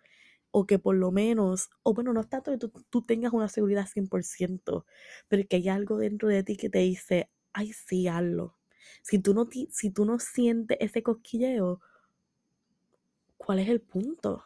o 0.51 0.65
que 0.65 0.79
por 0.79 0.95
lo 0.95 1.11
menos, 1.11 1.69
o 1.83 1.93
bueno, 1.93 2.13
no 2.13 2.21
es 2.21 2.29
tanto 2.29 2.49
que 2.57 2.57
tú, 2.89 3.01
tengas 3.01 3.33
una 3.33 3.49
seguridad 3.49 3.87
100%, 3.87 4.85
pero 5.27 5.45
que 5.49 5.57
hay 5.57 5.67
algo 5.67 5.97
dentro 5.97 6.29
de 6.29 6.43
ti 6.43 6.55
que 6.55 6.69
te 6.69 6.79
dice, 6.79 7.29
ay, 7.51 7.73
sí, 7.73 8.07
hazlo. 8.07 8.57
Si 9.01 9.19
tú 9.19 9.33
no, 9.33 9.49
si 9.69 9.91
tú 9.91 10.05
no 10.05 10.17
sientes 10.19 10.77
ese 10.79 11.03
cosquilleo, 11.03 11.81
¿cuál 13.35 13.59
es 13.59 13.67
el 13.67 13.81
punto? 13.81 14.45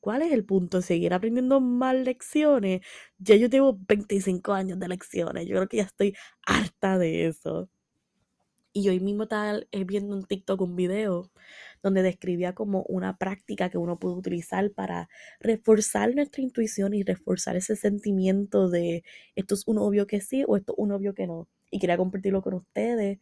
¿Cuál 0.00 0.22
es 0.22 0.32
el 0.32 0.44
punto? 0.44 0.82
¿Seguir 0.82 1.14
aprendiendo 1.14 1.60
más 1.60 1.94
lecciones? 1.94 2.80
Ya 3.18 3.36
yo 3.36 3.48
tengo 3.48 3.78
25 3.86 4.52
años 4.54 4.80
de 4.80 4.88
lecciones, 4.88 5.46
yo 5.46 5.54
creo 5.54 5.68
que 5.68 5.76
ya 5.76 5.84
estoy 5.84 6.16
harta 6.44 6.98
de 6.98 7.28
eso. 7.28 7.70
Y 8.76 8.90
hoy 8.90 9.00
mismo 9.00 9.22
estaba 9.22 9.60
viendo 9.86 10.14
un 10.14 10.26
TikTok, 10.26 10.60
un 10.60 10.76
video, 10.76 11.30
donde 11.86 12.02
describía 12.02 12.52
como 12.52 12.82
una 12.88 13.16
práctica 13.16 13.70
que 13.70 13.78
uno 13.78 13.98
puede 13.98 14.16
utilizar 14.16 14.72
para 14.72 15.08
reforzar 15.38 16.14
nuestra 16.16 16.42
intuición 16.42 16.94
y 16.94 17.04
reforzar 17.04 17.54
ese 17.54 17.76
sentimiento 17.76 18.68
de 18.68 19.04
esto 19.36 19.54
es 19.54 19.62
un 19.68 19.78
obvio 19.78 20.08
que 20.08 20.20
sí 20.20 20.44
o 20.46 20.56
esto 20.56 20.72
es 20.72 20.78
un 20.78 20.90
obvio 20.90 21.14
que 21.14 21.28
no. 21.28 21.48
Y 21.70 21.78
quería 21.78 21.96
compartirlo 21.96 22.42
con 22.42 22.54
ustedes. 22.54 23.20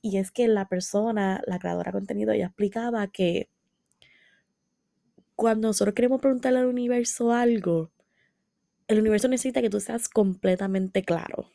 Y 0.00 0.18
es 0.18 0.30
que 0.30 0.46
la 0.46 0.68
persona, 0.68 1.42
la 1.46 1.58
creadora 1.58 1.90
de 1.90 1.98
contenido, 1.98 2.32
ella 2.32 2.46
explicaba 2.46 3.08
que 3.08 3.48
cuando 5.34 5.68
nosotros 5.68 5.94
queremos 5.94 6.20
preguntarle 6.20 6.60
al 6.60 6.66
universo 6.66 7.32
algo, 7.32 7.90
el 8.86 9.00
universo 9.00 9.26
necesita 9.26 9.60
que 9.60 9.70
tú 9.70 9.80
seas 9.80 10.08
completamente 10.08 11.02
claro, 11.02 11.50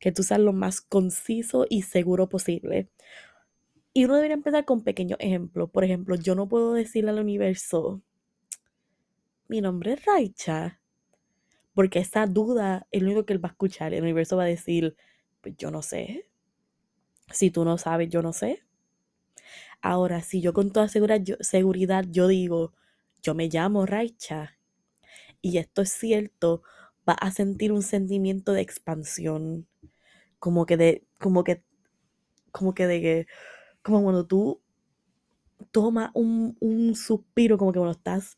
que 0.00 0.10
tú 0.10 0.24
seas 0.24 0.40
lo 0.40 0.52
más 0.52 0.80
conciso 0.80 1.64
y 1.70 1.82
seguro 1.82 2.28
posible. 2.28 2.88
Y 3.94 4.04
uno 4.04 4.14
debería 4.16 4.34
empezar 4.34 4.64
con 4.64 4.82
pequeños 4.82 5.18
ejemplos. 5.20 5.70
Por 5.70 5.84
ejemplo, 5.84 6.16
yo 6.16 6.34
no 6.34 6.48
puedo 6.48 6.72
decirle 6.72 7.10
al 7.10 7.18
universo, 7.20 8.02
mi 9.48 9.60
nombre 9.60 9.92
es 9.94 10.04
Raicha, 10.04 10.80
porque 11.74 11.98
esa 11.98 12.26
duda 12.26 12.86
es 12.90 13.02
lo 13.02 13.08
único 13.08 13.26
que 13.26 13.34
él 13.34 13.44
va 13.44 13.50
a 13.50 13.52
escuchar. 13.52 13.92
El 13.94 14.02
universo 14.02 14.36
va 14.36 14.44
a 14.44 14.46
decir, 14.46 14.96
pues 15.40 15.56
yo 15.56 15.70
no 15.70 15.82
sé. 15.82 16.26
Si 17.30 17.50
tú 17.50 17.64
no 17.64 17.78
sabes, 17.78 18.08
yo 18.08 18.22
no 18.22 18.32
sé. 18.32 18.62
Ahora, 19.82 20.22
si 20.22 20.40
yo 20.40 20.52
con 20.52 20.70
toda 20.70 20.88
seguridad 20.88 22.04
yo 22.08 22.28
digo, 22.28 22.72
yo 23.22 23.34
me 23.34 23.48
llamo 23.48 23.84
Raicha 23.84 24.56
y 25.42 25.58
esto 25.58 25.82
es 25.82 25.90
cierto, 25.92 26.62
va 27.08 27.14
a 27.14 27.32
sentir 27.32 27.72
un 27.72 27.82
sentimiento 27.82 28.52
de 28.52 28.62
expansión, 28.62 29.66
como 30.38 30.66
que 30.66 30.76
de, 30.76 31.04
como 31.18 31.44
que, 31.44 31.64
como 32.52 32.74
que 32.74 32.86
de 32.86 33.00
que, 33.02 33.26
como 33.82 34.02
cuando 34.02 34.26
tú 34.26 34.60
tomas 35.70 36.10
un, 36.14 36.56
un 36.60 36.94
suspiro, 36.94 37.58
como 37.58 37.72
que 37.72 37.78
cuando 37.78 37.96
estás 37.96 38.36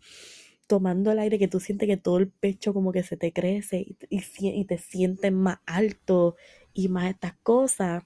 tomando 0.67 1.13
el 1.13 1.19
aire, 1.19 1.39
que 1.39 1.49
tú 1.49 1.61
sientes 1.61 1.89
que 1.89 1.97
todo 1.97 2.19
el 2.19 2.29
pecho 2.29 2.73
como 2.73 2.93
que 2.93 3.03
se 3.03 3.17
te 3.17 3.33
crece 3.33 3.79
y, 3.79 3.97
y, 4.11 4.65
te 4.65 4.79
sientes 4.79 5.33
más 5.33 5.59
alto 5.67 6.37
y 6.73 6.89
más 6.89 7.11
estas 7.11 7.35
cosas. 7.43 8.05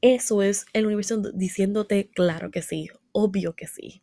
Eso 0.00 0.42
es 0.42 0.66
el 0.72 0.86
universo 0.86 1.18
diciéndote, 1.32 2.10
claro 2.10 2.50
que 2.50 2.62
sí, 2.62 2.88
obvio 3.12 3.54
que 3.54 3.66
sí. 3.66 4.02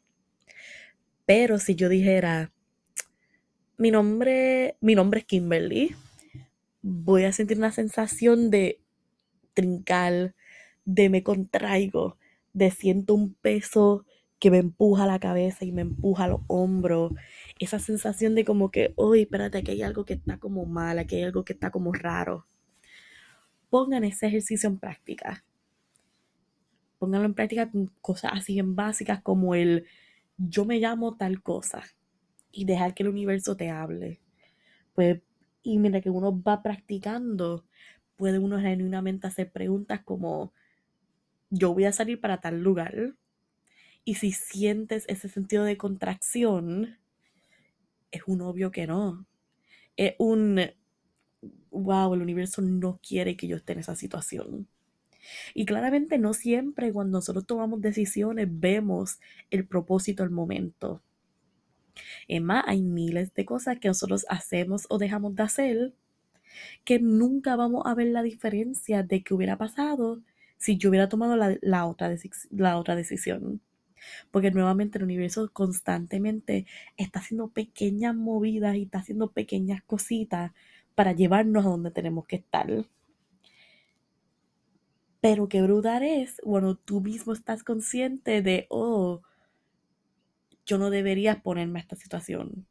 Pero 1.26 1.60
si 1.60 1.76
yo 1.76 1.90
dijera, 1.90 2.52
mi 3.78 3.92
nombre, 3.92 4.78
mi 4.82 4.96
nombre 4.96 5.22
es 5.22 5.26
Kimberly, 5.26 5.96
voy 6.82 7.24
a 7.24 7.32
sentir 7.32 7.58
una 7.58 7.72
sensación 7.72 8.50
de 8.50 8.82
trincar, 9.54 10.36
de 10.86 11.10
me 11.10 11.24
contraigo, 11.24 12.18
de 12.54 12.72
siento 12.72 13.14
un 13.14 13.34
peso 13.34 14.06
que 14.40 14.52
me 14.52 14.58
empuja 14.58 15.08
la 15.08 15.20
cabeza 15.20 15.66
y 15.66 15.72
me 15.72 15.84
empuja 15.84 16.28
los 16.28 16.42
hombros. 16.48 17.14
Esa 17.60 17.80
sensación 17.80 18.36
de 18.36 18.44
como 18.44 18.72
que, 18.72 18.94
uy, 18.98 19.22
espérate, 19.22 19.64
que 19.64 19.72
hay 19.72 19.82
algo 19.84 20.06
que 20.06 20.16
está 20.16 20.38
como 20.38 20.66
mal, 20.66 21.06
que 21.08 21.18
hay 21.18 21.24
algo 21.24 21.46
que 21.46 21.54
está 21.54 21.72
como 21.72 21.94
raro. 21.94 22.46
Pongan 23.70 24.04
ese 24.04 24.28
ejercicio 24.28 24.70
en 24.70 24.80
práctica. 24.80 25.46
Pónganlo 27.00 27.26
en 27.26 27.34
práctica 27.34 27.72
con 27.72 27.88
cosas 28.02 28.32
así 28.34 28.54
bien 28.54 28.76
básicas 28.76 29.22
como 29.22 29.56
el 29.56 29.86
yo 30.38 30.66
me 30.66 30.80
llamo 30.80 31.16
tal 31.16 31.42
cosa 31.42 31.84
y 32.52 32.66
dejar 32.66 32.94
que 32.94 33.04
el 33.04 33.10
universo 33.10 33.56
te 33.56 33.70
hable. 33.70 34.20
Pues, 34.94 35.22
y 35.64 35.80
mira 35.80 36.02
que 36.02 36.10
uno 36.10 36.42
va 36.42 36.62
practicando, 36.62 37.66
puede 38.16 38.40
uno 38.40 38.60
genuinamente 38.60 39.28
hacer 39.28 39.52
preguntas 39.52 40.02
como, 40.04 40.54
yo 41.54 41.72
voy 41.72 41.86
a 41.86 41.94
salir 41.94 42.20
para 42.20 42.42
tal 42.42 42.62
lugar. 42.62 43.14
Y 44.04 44.16
si 44.16 44.32
sientes 44.32 45.06
ese 45.08 45.30
sentido 45.30 45.64
de 45.64 45.78
contracción, 45.78 46.98
es 48.12 48.24
un 48.26 48.42
obvio 48.42 48.72
que 48.72 48.88
no. 48.88 49.28
Es 49.96 50.16
un, 50.18 50.60
wow, 51.70 52.16
el 52.16 52.24
universo 52.24 52.64
no 52.64 53.00
quiere 53.08 53.38
que 53.38 53.48
yo 53.48 53.56
esté 53.58 53.74
en 53.74 53.80
esa 53.80 53.96
situación. 53.96 54.68
Y 55.54 55.66
claramente 55.66 56.18
no 56.18 56.34
siempre 56.34 56.92
cuando 56.92 57.20
nosotros 57.20 57.46
tomamos 57.46 57.82
decisiones 57.82 58.48
vemos 58.50 59.20
el 59.52 59.68
propósito 59.68 60.24
al 60.24 60.32
momento. 60.32 61.04
Es 62.28 62.42
más, 62.42 62.64
hay 62.68 62.82
miles 62.82 63.32
de 63.36 63.46
cosas 63.46 63.78
que 63.80 63.90
nosotros 63.90 64.26
hacemos 64.28 64.88
o 64.90 64.98
dejamos 64.98 65.36
de 65.36 65.44
hacer 65.44 65.94
que 66.84 67.00
nunca 67.00 67.56
vamos 67.56 67.84
a 67.86 67.94
ver 67.94 68.08
la 68.08 68.24
diferencia 68.24 69.04
de 69.04 69.24
qué 69.24 69.36
hubiera 69.36 69.58
pasado 69.58 70.22
si 70.64 70.78
yo 70.78 70.90
hubiera 70.90 71.10
tomado 71.10 71.36
la, 71.36 71.86
otra, 71.86 72.16
la 72.52 72.78
otra 72.78 72.96
decisión. 72.96 73.60
Porque 74.32 74.52
nuevamente 74.52 74.98
el 74.98 75.04
universo 75.04 75.50
constantemente 75.52 76.66
está 76.96 77.20
haciendo 77.20 77.50
pequeñas 77.50 78.16
movidas 78.16 78.76
y 78.76 78.84
está 78.84 79.00
haciendo 79.00 79.32
pequeñas 79.32 79.84
cositas 79.84 80.54
para 80.96 81.12
llevarnos 81.12 81.66
a 81.66 81.70
donde 81.70 81.92
tenemos 81.92 82.26
que 82.28 82.38
estar. 82.38 82.86
Pero 85.20 85.50
qué 85.50 85.62
brutal 85.62 86.04
es, 86.04 86.40
bueno, 86.46 86.76
tú 86.76 87.02
mismo 87.02 87.34
estás 87.34 87.64
consciente 87.64 88.42
de, 88.42 88.66
oh, 88.70 89.22
yo 90.66 90.78
no 90.78 90.90
debería 90.90 91.42
ponerme 91.42 91.80
a 91.80 91.82
esta 91.82 91.98
situación. 91.98 92.66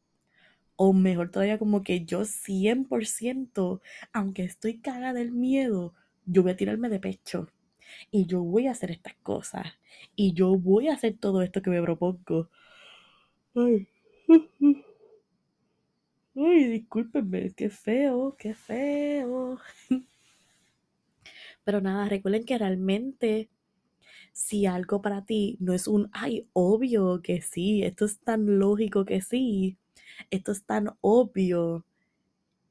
O 0.76 0.94
mejor 0.94 1.30
todavía, 1.30 1.58
como 1.58 1.82
que 1.82 2.06
yo 2.06 2.24
100%, 2.24 3.82
aunque 4.14 4.44
estoy 4.44 4.78
cagada 4.80 5.12
del 5.12 5.32
miedo, 5.32 5.94
yo 6.24 6.42
voy 6.42 6.52
a 6.52 6.56
tirarme 6.56 6.88
de 6.88 7.00
pecho. 7.00 7.48
Y 8.10 8.26
yo 8.26 8.42
voy 8.42 8.66
a 8.66 8.72
hacer 8.72 8.90
estas 8.90 9.14
cosas. 9.22 9.66
Y 10.16 10.32
yo 10.34 10.56
voy 10.56 10.88
a 10.88 10.94
hacer 10.94 11.16
todo 11.18 11.42
esto 11.42 11.62
que 11.62 11.70
me 11.70 11.82
propongo. 11.82 12.48
Ay. 13.54 13.86
Ay, 16.34 16.64
discúlpenme, 16.68 17.52
qué 17.54 17.68
feo, 17.70 18.36
qué 18.38 18.54
feo. 18.54 19.58
Pero 21.64 21.80
nada, 21.80 22.08
recuerden 22.08 22.44
que 22.44 22.58
realmente 22.58 23.48
si 24.32 24.66
algo 24.66 25.02
para 25.02 25.24
ti 25.24 25.56
no 25.60 25.74
es 25.74 25.88
un, 25.88 26.10
ay, 26.12 26.48
obvio 26.52 27.22
que 27.22 27.42
sí, 27.42 27.82
esto 27.84 28.04
es 28.06 28.20
tan 28.20 28.58
lógico 28.58 29.04
que 29.04 29.20
sí, 29.22 29.78
esto 30.30 30.52
es 30.52 30.64
tan 30.64 30.90
obvio, 31.00 31.84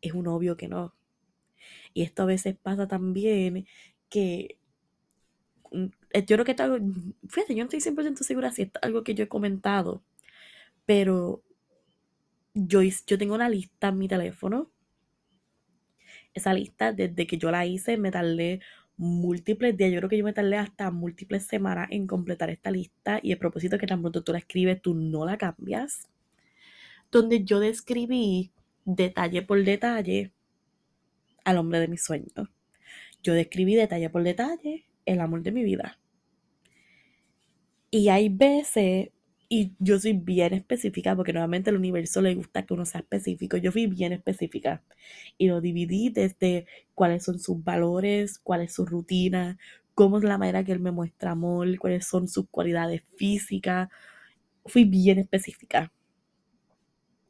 es 0.02 0.14
un 0.14 0.28
obvio 0.28 0.58
que 0.58 0.68
no. 0.68 0.94
Y 1.94 2.04
esto 2.04 2.24
a 2.24 2.26
veces 2.26 2.56
pasa 2.62 2.88
también 2.88 3.68
que 4.10 4.58
yo 5.72 6.36
creo 6.36 6.46
que 6.46 6.52
esto, 6.52 6.78
fíjate, 7.28 7.56
yo 7.56 7.64
no 7.64 7.70
estoy 7.70 7.80
100% 7.80 8.24
segura 8.24 8.52
si 8.52 8.64
es 8.64 8.72
algo 8.82 9.04
que 9.04 9.16
yo 9.16 9.24
he 9.24 9.28
comentado, 9.28 10.04
pero 10.86 11.44
yo, 12.54 12.82
yo 12.82 13.18
tengo 13.18 13.36
una 13.36 13.50
lista 13.50 13.90
en 13.90 13.98
mi 13.98 14.08
teléfono. 14.08 14.70
Esa 16.34 16.54
lista, 16.54 16.94
desde 16.94 17.28
que 17.28 17.38
yo 17.38 17.52
la 17.52 17.66
hice, 17.66 17.98
me 17.98 18.12
tardé 18.12 18.62
múltiples 18.98 19.76
días. 19.76 19.92
Yo 19.92 20.00
creo 20.00 20.10
que 20.10 20.18
yo 20.18 20.24
me 20.26 20.34
tardé 20.34 20.58
hasta 20.58 20.92
múltiples 20.92 21.46
semanas 21.46 21.88
en 21.92 22.08
completar 22.08 22.50
esta 22.50 22.72
lista 22.72 23.20
y 23.22 23.32
el 23.32 23.38
propósito 23.38 23.78
que 23.78 23.88
tan 23.88 24.02
pronto 24.02 24.24
tú 24.24 24.32
la 24.32 24.40
escribes, 24.40 24.82
tú 24.82 24.94
no 24.94 25.26
la 25.26 25.38
cambias. 25.38 26.08
Donde 27.12 27.44
yo 27.44 27.60
describí 27.60 28.52
detalle 28.86 29.42
por 29.42 29.64
detalle 29.64 30.32
al 31.44 31.58
hombre 31.58 31.80
de 31.80 31.88
mis 31.88 32.04
sueños. 32.04 32.50
Yo 33.24 33.34
describí 33.34 33.76
detalle 33.76 34.10
por 34.10 34.24
detalle 34.24 34.86
el 35.06 35.20
amor 35.20 35.44
de 35.44 35.52
mi 35.52 35.64
vida. 35.64 36.00
Y 37.90 38.10
hay 38.10 38.30
veces 38.30 39.10
y 39.54 39.74
yo 39.80 40.00
soy 40.00 40.14
bien 40.14 40.54
específica 40.54 41.14
porque 41.14 41.34
nuevamente 41.34 41.70
al 41.70 41.76
universo 41.76 42.22
le 42.22 42.36
gusta 42.36 42.66
que 42.66 42.74
uno 42.74 42.86
sea 42.86 43.02
específico. 43.02 43.58
Yo 43.58 43.74
fui 43.74 43.86
bien 43.86 44.14
específica 44.14 44.82
y 45.38 45.48
lo 45.50 45.60
dividí 45.60 46.10
desde 46.10 46.66
cuáles 46.96 47.26
son 47.26 47.38
sus 47.38 47.62
valores, 47.62 48.40
cuál 48.40 48.62
es 48.62 48.74
su 48.74 48.86
rutina, 48.86 49.58
cómo 49.94 50.20
es 50.20 50.24
la 50.24 50.38
manera 50.38 50.64
que 50.64 50.72
él 50.72 50.80
me 50.80 50.92
muestra 50.92 51.32
amor, 51.32 51.78
cuáles 51.80 52.08
son 52.08 52.30
sus 52.30 52.48
cualidades 52.50 53.04
físicas. 53.18 53.90
Fui 54.66 54.86
bien 54.86 55.20
específica. 55.20 55.92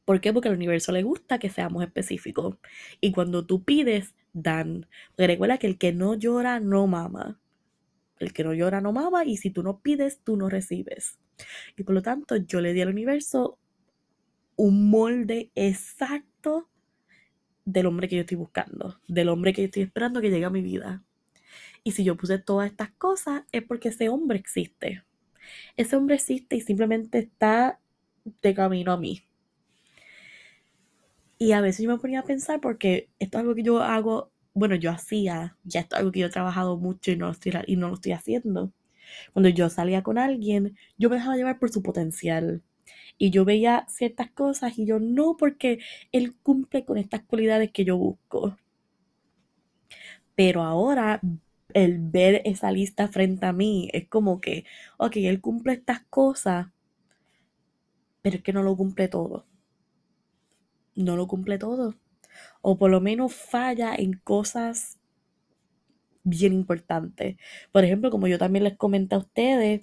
¿Por 0.06 0.22
qué? 0.22 0.32
Porque 0.32 0.50
al 0.50 0.56
universo 0.56 0.92
le 0.92 1.02
gusta 1.02 1.40
que 1.40 1.50
seamos 1.50 1.84
específicos. 1.84 2.58
Y 3.02 3.14
cuando 3.14 3.48
tú 3.48 3.64
pides, 3.64 4.14
dan. 4.34 4.86
Porque 5.16 5.26
recuerda 5.26 5.58
que 5.58 5.66
el 5.66 5.80
que 5.80 5.92
no 5.92 6.14
llora, 6.14 6.60
no 6.60 6.86
mama. 6.86 7.41
El 8.22 8.34
que 8.34 8.44
no 8.44 8.54
llora, 8.54 8.82
no 8.82 8.92
mama. 8.92 9.26
Y 9.26 9.38
si 9.38 9.50
tú 9.50 9.64
no 9.64 9.80
pides, 9.80 10.20
tú 10.24 10.38
no 10.38 10.50
recibes. 10.50 11.20
Y 11.76 11.84
por 11.84 11.96
lo 11.96 12.02
tanto, 12.02 12.36
yo 12.36 12.62
le 12.62 12.74
di 12.74 12.82
al 12.82 12.90
universo 12.90 13.58
un 14.56 14.90
molde 14.90 15.52
exacto 15.56 16.70
del 17.66 17.86
hombre 17.86 18.08
que 18.08 18.16
yo 18.16 18.22
estoy 18.22 18.38
buscando, 18.38 19.00
del 19.08 19.30
hombre 19.30 19.54
que 19.54 19.62
yo 19.62 19.66
estoy 19.66 19.84
esperando 19.84 20.22
que 20.22 20.30
llegue 20.30 20.46
a 20.46 20.50
mi 20.50 20.62
vida. 20.62 21.04
Y 21.84 21.94
si 21.94 22.04
yo 22.04 22.16
puse 22.16 22.38
todas 22.38 22.70
estas 22.70 22.92
cosas 22.92 23.44
es 23.52 23.64
porque 23.64 23.90
ese 23.90 24.10
hombre 24.10 24.38
existe. 24.38 25.04
Ese 25.78 25.96
hombre 25.96 26.16
existe 26.16 26.56
y 26.56 26.62
simplemente 26.62 27.20
está 27.20 27.80
de 28.42 28.54
camino 28.54 28.92
a 28.92 28.98
mí. 28.98 29.24
Y 31.38 31.54
a 31.54 31.62
veces 31.62 31.84
yo 31.84 31.90
me 31.90 31.98
ponía 31.98 32.20
a 32.20 32.24
pensar 32.24 32.62
porque 32.62 33.10
esto 33.18 33.38
es 33.38 33.42
algo 33.42 33.56
que 33.56 33.64
yo 33.64 33.82
hago 33.82 34.31
bueno, 34.54 34.76
yo 34.76 34.92
hacía, 34.92 35.58
ya 35.64 35.82
esto 35.82 35.96
es 35.96 36.00
algo 36.00 36.12
que 36.12 36.20
yo 36.22 36.28
he 36.28 36.30
trabajado 36.30 36.78
mucho 36.78 37.12
y 37.12 37.16
no 37.18 37.28
lo 37.28 37.32
estoy, 37.34 37.54
y 37.68 37.76
no 37.76 37.90
lo 37.90 37.96
estoy 37.96 38.14
haciendo. 38.14 38.74
Cuando 39.34 39.50
yo 39.50 39.70
salía 39.70 40.04
con 40.04 40.18
alguien, 40.18 40.78
yo 40.98 41.10
me 41.10 41.18
dejaba 41.18 41.38
llevar 41.38 41.60
por 41.60 41.72
su 41.72 41.84
potencial. 41.84 42.64
Y 43.18 43.32
yo 43.32 43.46
veía 43.46 43.86
ciertas 43.90 44.32
cosas 44.32 44.78
y 44.80 44.86
yo 44.86 45.00
no, 45.00 45.38
porque 45.38 45.80
él 46.12 46.36
cumple 46.44 46.86
con 46.86 46.98
estas 46.98 47.24
cualidades 47.24 47.72
que 47.72 47.86
yo 47.86 47.98
busco. 47.98 48.58
Pero 50.36 50.64
ahora 50.64 51.22
el 51.74 52.00
ver 52.00 52.42
esa 52.46 52.72
lista 52.72 53.08
frente 53.08 53.46
a 53.46 53.54
mí 53.54 53.90
es 53.94 54.08
como 54.08 54.42
que, 54.42 54.66
ok, 54.98 55.18
él 55.18 55.42
cumple 55.42 55.74
estas 55.74 56.02
cosas, 56.10 56.68
pero 58.22 58.38
es 58.38 58.44
que 58.44 58.54
no 58.54 58.64
lo 58.64 58.76
cumple 58.76 59.08
todo. 59.08 59.46
No 60.96 61.18
lo 61.18 61.28
cumple 61.28 61.58
todo. 61.58 61.96
O 62.62 62.78
por 62.78 62.92
lo 62.92 63.02
menos 63.02 63.34
falla 63.34 63.96
en 63.96 64.14
cosas 64.14 65.00
bien 66.24 66.54
importantes. 66.54 67.38
Por 67.72 67.84
ejemplo, 67.84 68.12
como 68.12 68.28
yo 68.28 68.38
también 68.38 68.64
les 68.64 68.78
comenté 68.78 69.16
a 69.16 69.20
ustedes, 69.20 69.82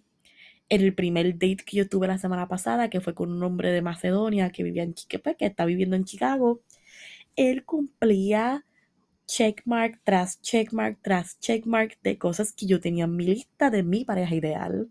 en 0.68 0.82
el 0.82 0.94
primer 0.94 1.34
date 1.34 1.64
que 1.64 1.78
yo 1.78 1.88
tuve 1.88 2.08
la 2.08 2.18
semana 2.18 2.48
pasada, 2.48 2.90
que 2.90 3.00
fue 3.00 3.14
con 3.14 3.32
un 3.32 3.42
hombre 3.42 3.72
de 3.72 3.82
Macedonia 3.82 4.50
que 4.50 4.62
vivía 4.62 4.82
en 4.82 4.94
Chicago, 4.94 5.36
que 5.38 5.46
está 5.46 5.64
viviendo 5.64 5.96
en 5.96 6.04
Chicago, 6.04 6.60
él 7.36 7.64
cumplía 7.64 8.66
checkmark 9.26 10.00
tras 10.04 10.40
checkmark 10.42 10.98
tras 11.02 11.38
checkmark 11.40 12.00
de 12.02 12.18
cosas 12.18 12.52
que 12.52 12.66
yo 12.66 12.80
tenía 12.80 13.04
en 13.04 13.16
mi 13.16 13.26
lista 13.26 13.70
de 13.70 13.82
mi 13.82 14.04
pareja 14.04 14.34
ideal. 14.34 14.90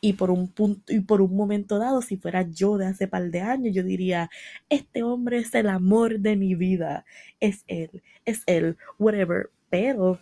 Y 0.00 0.14
por 0.14 0.30
un 0.30 0.48
punto 0.48 0.92
y 0.92 1.00
por 1.00 1.20
un 1.20 1.36
momento 1.36 1.78
dado, 1.78 2.02
si 2.02 2.16
fuera 2.16 2.42
yo 2.42 2.78
de 2.78 2.86
hace 2.86 3.08
par 3.08 3.30
de 3.30 3.40
años, 3.40 3.74
yo 3.74 3.82
diría, 3.82 4.30
este 4.68 5.02
hombre 5.02 5.38
es 5.38 5.54
el 5.54 5.68
amor 5.68 6.20
de 6.20 6.36
mi 6.36 6.54
vida. 6.54 7.04
Es 7.40 7.64
él, 7.66 8.02
es 8.24 8.42
él, 8.46 8.76
whatever. 8.98 9.50
Pero 9.68 10.18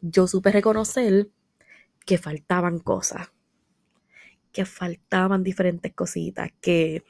yo 0.00 0.26
supe 0.26 0.50
reconocer 0.52 1.28
que 2.06 2.18
faltaban 2.18 2.78
cosas. 2.78 3.32
Que 4.52 4.64
faltaban 4.64 5.42
diferentes 5.42 5.92
cositas. 5.94 6.50
Que 6.60 7.04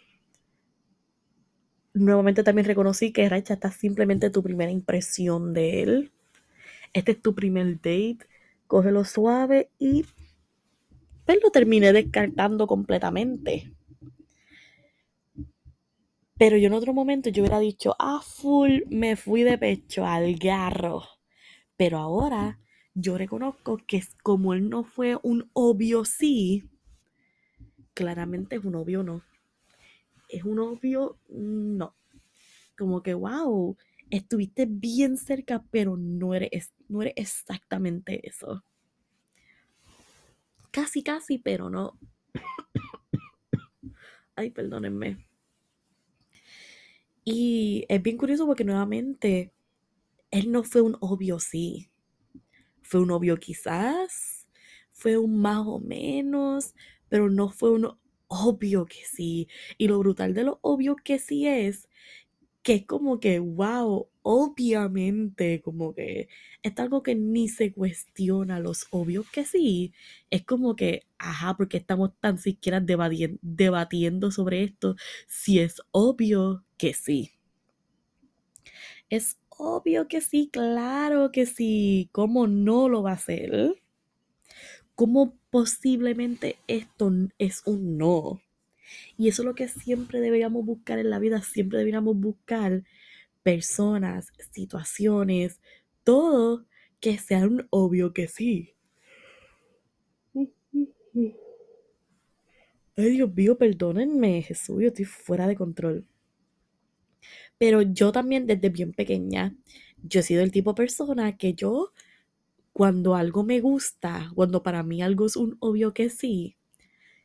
nuevamente 1.93 2.43
también 2.43 2.67
reconocí 2.67 3.13
que 3.13 3.29
Racha 3.29 3.55
está 3.55 3.71
simplemente 3.71 4.31
tu 4.31 4.43
primera 4.43 4.71
impresión 4.71 5.55
de 5.55 5.83
él. 5.83 6.13
Este 6.93 7.13
es 7.13 7.23
tu 7.23 7.35
primer 7.35 7.77
date. 7.77 8.19
Cógelo 8.67 9.05
suave 9.05 9.71
y 9.79 10.07
pues 11.25 11.39
lo 11.43 11.51
terminé 11.51 11.93
descartando 11.93 12.67
completamente. 12.67 13.73
Pero 16.37 16.57
yo 16.57 16.67
en 16.67 16.73
otro 16.75 16.93
momento 16.93 17.31
yo 17.31 17.43
hubiera 17.43 17.61
dicho, 17.61 17.95
ah, 17.99 18.21
full, 18.23 18.83
me 18.89 19.17
fui 19.17 19.43
de 19.45 19.57
pecho 19.57 20.05
al 20.05 20.35
garro. 20.37 21.05
Pero 21.77 21.99
ahora 21.99 22.59
yo 22.95 23.17
reconozco 23.19 23.79
que 23.87 24.03
como 24.23 24.55
él 24.55 24.69
no 24.69 24.85
fue 24.85 25.19
un 25.23 25.51
obvio 25.53 26.05
sí, 26.05 26.65
claramente 27.95 28.57
es 28.57 28.65
un 28.65 28.75
obvio 28.75 29.03
no. 29.03 29.23
Es 30.29 30.45
un 30.45 30.59
obvio 30.59 31.19
no. 31.29 31.95
Como 32.77 33.03
que, 33.03 33.15
wow, 33.15 33.77
estuviste 34.11 34.67
bien 34.69 35.17
cerca, 35.17 35.65
pero 35.71 35.97
no 35.97 36.35
eres, 36.35 36.73
no 36.89 37.03
eres 37.03 37.15
exactamente 37.17 38.27
eso. 38.29 38.65
Casi, 40.75 41.05
casi, 41.05 41.39
pero 41.39 41.71
no. 41.71 41.97
Ay, 44.35 44.51
perdónenme. 44.51 45.25
Y 47.25 47.87
es 47.89 48.03
bien 48.03 48.19
curioso 48.19 48.45
porque 48.45 48.65
nuevamente 48.65 49.53
él 50.33 50.51
no 50.51 50.65
fue 50.65 50.81
un 50.81 50.97
obvio 51.01 51.39
sí. 51.39 51.93
Fue 52.83 53.01
un 53.01 53.13
obvio 53.13 53.37
quizás, 53.37 54.49
fue 54.91 55.17
un 55.17 55.41
más 55.41 55.65
o 55.65 55.79
menos, 55.79 56.75
pero 57.09 57.31
no 57.31 57.51
fue 57.51 57.71
un 57.71 57.97
obvio 58.27 58.85
que 58.87 59.05
sí. 59.05 59.47
Y 59.79 59.87
lo 59.87 60.01
brutal 60.01 60.35
de 60.35 60.43
lo 60.43 60.59
obvio 60.61 60.97
que 60.97 61.21
sí 61.21 61.47
es 61.47 61.89
que 62.65 62.75
es 62.75 62.87
como 62.87 63.21
que, 63.21 63.39
wow, 63.41 64.09
obviamente, 64.23 65.61
como 65.63 65.95
que 65.95 66.29
es 66.63 66.79
algo 66.79 67.03
que 67.05 67.15
ni 67.15 67.49
se 67.49 67.73
cuestiona, 67.73 68.59
los 68.59 68.87
obvios 68.91 69.31
que 69.31 69.45
sí, 69.45 69.93
es 70.31 70.45
como 70.45 70.75
que, 70.75 71.05
ajá, 71.19 71.57
porque 71.57 71.77
estamos 71.77 72.13
tan 72.21 72.39
siquiera 72.39 72.81
debatiendo 73.43 74.31
sobre 74.33 74.65
esto, 74.65 74.97
si 75.29 75.61
es 75.61 75.83
obvio 75.93 76.65
que 76.79 76.95
sí. 76.95 77.33
Es 79.11 79.39
obvio 79.51 80.09
que 80.09 80.21
sí, 80.21 80.49
claro 80.53 81.33
que 81.33 81.47
sí, 81.47 82.09
¿cómo 82.13 82.47
no 82.47 82.89
lo 82.89 83.03
va 83.03 83.13
a 83.13 83.15
hacer? 83.15 83.77
¿Cómo 84.95 85.37
posiblemente 85.51 86.57
esto 86.69 87.13
es 87.39 87.63
un 87.67 87.99
no? 87.99 88.41
Y 89.17 89.29
eso 89.29 89.43
es 89.43 89.47
lo 89.47 89.55
que 89.55 89.69
siempre 89.69 90.21
deberíamos 90.21 90.65
buscar 90.65 90.99
en 90.99 91.11
la 91.11 91.19
vida, 91.19 91.43
siempre 91.43 91.79
deberíamos 91.79 92.17
buscar 92.17 92.85
personas, 93.43 94.33
situaciones, 94.53 95.61
todo 96.05 96.67
que 97.01 97.19
sea 97.19 97.47
un 97.47 97.67
obvio 97.71 98.13
que 98.13 98.29
sí. 98.29 98.75
Ay, 102.97 103.11
Dios 103.11 103.35
mío, 103.35 103.59
perdónenme, 103.59 104.43
Jesús, 104.43 104.81
yo 104.81 104.89
estoy 104.89 105.05
fuera 105.05 105.47
de 105.47 105.57
control. 105.57 106.07
Pero 107.59 107.83
yo 107.83 108.13
también 108.13 108.47
desde 108.47 108.69
bien 108.69 108.93
pequeña, 108.93 109.57
yo 110.03 110.21
he 110.21 110.23
sido 110.23 110.43
el 110.43 110.53
tipo 110.53 110.73
de 110.73 110.77
persona 110.77 111.37
que 111.37 111.55
yo, 111.55 111.93
cuando 112.73 113.15
algo 113.17 113.45
me 113.45 113.61
gusta, 113.61 114.31
cuando 114.35 114.63
para 114.63 114.83
mí 114.83 115.03
algo 115.03 115.27
es 115.27 115.37
un 115.37 115.57
obvio 115.61 115.95
que 115.95 116.11
sí, 116.11 116.57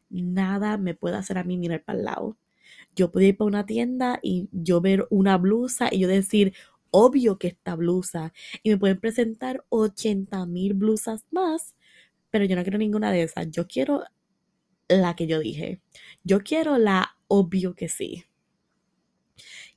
nada 0.10 0.78
me 0.78 0.96
puede 0.96 1.18
hacer 1.18 1.38
a 1.38 1.44
mí 1.44 1.58
mirar 1.58 1.84
para 1.84 2.00
el 2.00 2.06
lado. 2.06 2.38
Yo 2.96 3.12
puedo 3.12 3.26
ir 3.26 3.38
para 3.38 3.48
una 3.48 3.66
tienda 3.66 4.20
y 4.22 4.50
yo 4.52 4.82
ver 4.82 5.08
una 5.10 5.38
blusa 5.38 5.90
y 5.92 6.00
yo 6.00 6.08
decir, 6.08 6.54
obvio 6.92 7.38
que 7.38 7.48
esta 7.48 7.76
blusa. 7.76 8.34
Y 8.64 8.70
me 8.70 8.78
pueden 8.78 9.00
presentar 9.00 9.64
80 9.70 10.46
mil 10.46 10.74
blusas 10.74 11.26
más, 11.32 11.76
pero 12.30 12.46
yo 12.46 12.56
no 12.56 12.64
quiero 12.64 12.78
ninguna 12.78 13.12
de 13.12 13.24
esas. 13.24 13.50
Yo 13.52 13.68
quiero 13.68 14.04
la 14.88 15.16
que 15.16 15.28
yo 15.28 15.40
dije. 15.40 15.82
Yo 16.24 16.42
quiero 16.42 16.78
la 16.78 17.18
obvio 17.28 17.76
que 17.76 17.90
sí. 17.90 18.26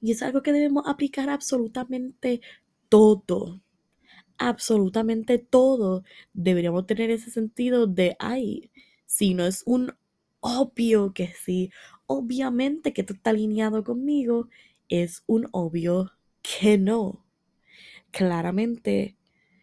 Y 0.01 0.13
es 0.13 0.23
algo 0.23 0.43
que 0.43 0.53
debemos 0.53 0.85
aplicar 0.87 1.31
absolutamente 1.31 2.41
todo. 2.89 3.63
Absolutamente 4.39 5.39
todo. 5.39 6.05
Deberíamos 6.33 6.87
tener 6.87 7.11
ese 7.11 7.31
sentido 7.31 7.87
de, 7.87 8.17
ay, 8.19 8.71
si 9.07 9.35
no 9.35 9.47
es 9.47 9.63
un 9.67 9.95
obvio 10.43 11.15
que 11.15 11.29
sí. 11.29 11.73
Obviamente 12.07 12.93
que 12.93 13.05
tú 13.05 13.15
estás 13.15 13.33
alineado 13.33 13.85
conmigo. 13.85 14.51
Es 14.91 15.25
un 15.27 15.49
obvio 15.53 16.13
que 16.43 16.77
no. 16.79 17.25
Claramente, 18.11 19.17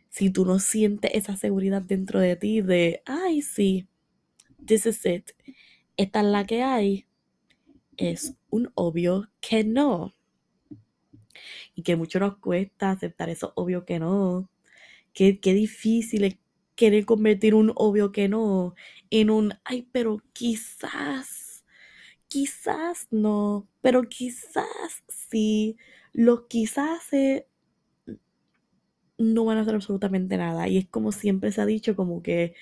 si 0.10 0.32
tú 0.32 0.46
no 0.46 0.60
sientes 0.60 1.12
esa 1.14 1.38
seguridad 1.38 1.84
dentro 1.84 2.20
de 2.20 2.36
ti 2.36 2.62
de, 2.62 3.04
ay, 3.06 3.42
sí, 3.44 3.88
this 4.66 4.86
is 4.88 5.06
it, 5.06 5.32
esta 5.98 6.22
es 6.22 6.26
la 6.28 6.46
que 6.46 6.64
hay, 6.64 7.06
es 7.98 8.36
un 8.50 8.72
obvio 8.76 9.30
que 9.42 9.64
no. 9.64 10.14
Y 11.76 11.84
que 11.84 11.96
mucho 11.96 12.20
nos 12.20 12.38
cuesta 12.38 12.92
aceptar 12.92 13.30
eso 13.30 13.54
obvio 13.56 13.86
que 13.86 14.00
no. 14.00 14.50
Qué, 15.14 15.40
qué 15.40 15.54
difícil 15.54 16.24
es 16.24 16.38
querer 16.80 17.06
convertir 17.06 17.56
un 17.56 17.74
obvio 17.76 18.14
que 18.14 18.30
no 18.30 18.74
en 19.10 19.30
un, 19.30 19.54
ay, 19.66 19.90
pero 19.92 20.24
quizás, 20.32 21.66
quizás 22.30 23.08
no, 23.12 23.68
pero 23.82 24.04
quizás 24.04 25.04
sí, 25.10 25.76
los 26.14 26.44
quizás 26.48 27.10
no 29.18 29.44
van 29.44 29.58
a 29.58 29.62
hacer 29.62 29.76
absolutamente 29.76 30.38
nada. 30.38 30.70
Y 30.70 30.78
es 30.78 30.88
como 30.88 31.12
siempre 31.12 31.52
se 31.52 31.60
ha 31.62 31.66
dicho, 31.66 31.98
como 31.98 32.24
que 32.24 32.54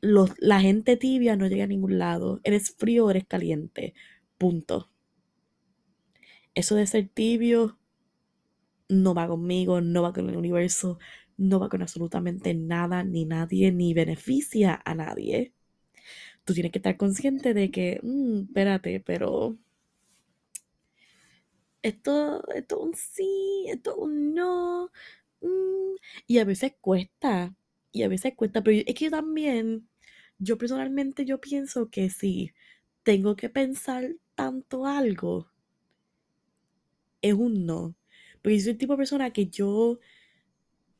los, 0.00 0.30
la 0.38 0.60
gente 0.60 0.96
tibia 0.96 1.36
no 1.36 1.46
llega 1.46 1.64
a 1.64 1.66
ningún 1.66 1.98
lado. 1.98 2.40
Eres 2.44 2.74
frío 2.76 3.10
eres 3.10 3.26
caliente. 3.26 3.94
Punto. 4.38 4.90
Eso 6.54 6.74
de 6.74 6.86
ser 6.86 7.08
tibio 7.08 7.78
no 8.88 9.14
va 9.14 9.26
conmigo, 9.28 9.80
no 9.80 10.02
va 10.02 10.12
con 10.12 10.28
el 10.28 10.36
universo, 10.36 10.98
no 11.38 11.60
va 11.60 11.68
con 11.68 11.82
absolutamente 11.82 12.54
nada 12.54 13.04
ni 13.04 13.24
nadie, 13.26 13.72
ni 13.72 13.94
beneficia 13.94 14.80
a 14.84 14.94
nadie. 14.94 15.52
Tú 16.44 16.54
tienes 16.54 16.72
que 16.72 16.78
estar 16.80 16.96
consciente 16.96 17.54
de 17.54 17.70
que, 17.70 18.00
mm, 18.02 18.40
espérate, 18.48 19.00
pero 19.00 19.56
esto, 21.82 22.42
esto 22.54 22.80
un 22.80 22.94
sí, 22.94 23.66
esto 23.68 23.96
un 23.96 24.34
no. 24.34 24.90
Mm, 25.40 25.96
y 26.26 26.38
a 26.38 26.44
veces 26.44 26.74
cuesta, 26.80 27.54
y 27.92 28.02
a 28.02 28.08
veces 28.08 28.34
cuesta, 28.36 28.62
pero 28.62 28.82
es 28.86 28.94
que 28.94 29.10
también, 29.10 29.88
yo 30.38 30.58
personalmente 30.58 31.24
yo 31.24 31.40
pienso 31.40 31.90
que 31.90 32.10
si 32.10 32.52
tengo 33.04 33.36
que 33.36 33.48
pensar 33.50 34.16
tanto 34.34 34.86
algo, 34.86 35.48
es 37.22 37.34
un 37.34 37.66
no. 37.66 37.94
Porque 38.42 38.56
yo 38.58 38.62
soy 38.64 38.72
el 38.72 38.78
tipo 38.78 38.92
de 38.94 38.98
persona 38.98 39.30
que 39.32 39.46
yo 39.48 39.98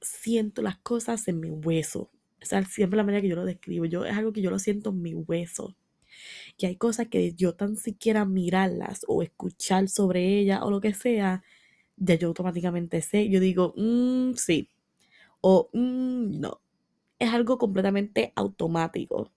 siento 0.01 0.63
las 0.63 0.79
cosas 0.79 1.29
en 1.29 1.41
mi 1.41 1.51
hueso. 1.51 2.11
O 2.43 2.47
sea, 2.47 2.65
siempre 2.65 2.97
la 2.97 3.05
manera 3.05 3.23
que 3.23 3.29
yo 3.29 3.37
lo 3.37 3.45
describo. 3.45 3.85
Yo, 3.87 4.05
es 4.05 4.17
algo 4.17 4.33
que 4.33 4.43
yo 4.43 4.51
lo 4.51 4.59
siento 4.59 4.91
en 4.91 5.03
mi 5.03 5.15
hueso. 5.15 5.77
Y 6.59 6.67
hay 6.67 6.77
cosas 6.77 7.09
que 7.09 7.35
yo 7.35 7.55
tan 7.57 7.77
siquiera 7.77 8.25
mirarlas 8.25 9.05
o 9.09 9.23
escuchar 9.23 9.89
sobre 9.89 10.39
ellas 10.41 10.61
o 10.63 10.71
lo 10.71 10.81
que 10.81 10.95
sea, 10.95 11.43
ya 11.97 12.15
yo 12.17 12.29
automáticamente 12.29 13.03
sé. 13.03 13.29
Yo 13.31 13.41
digo, 13.41 13.75
mmm, 13.77 14.35
sí. 14.35 14.71
O 15.43 15.71
mmm, 15.73 16.41
no. 16.41 16.61
Es 17.21 17.33
algo 17.35 17.59
completamente 17.59 18.33
automático. 18.37 19.33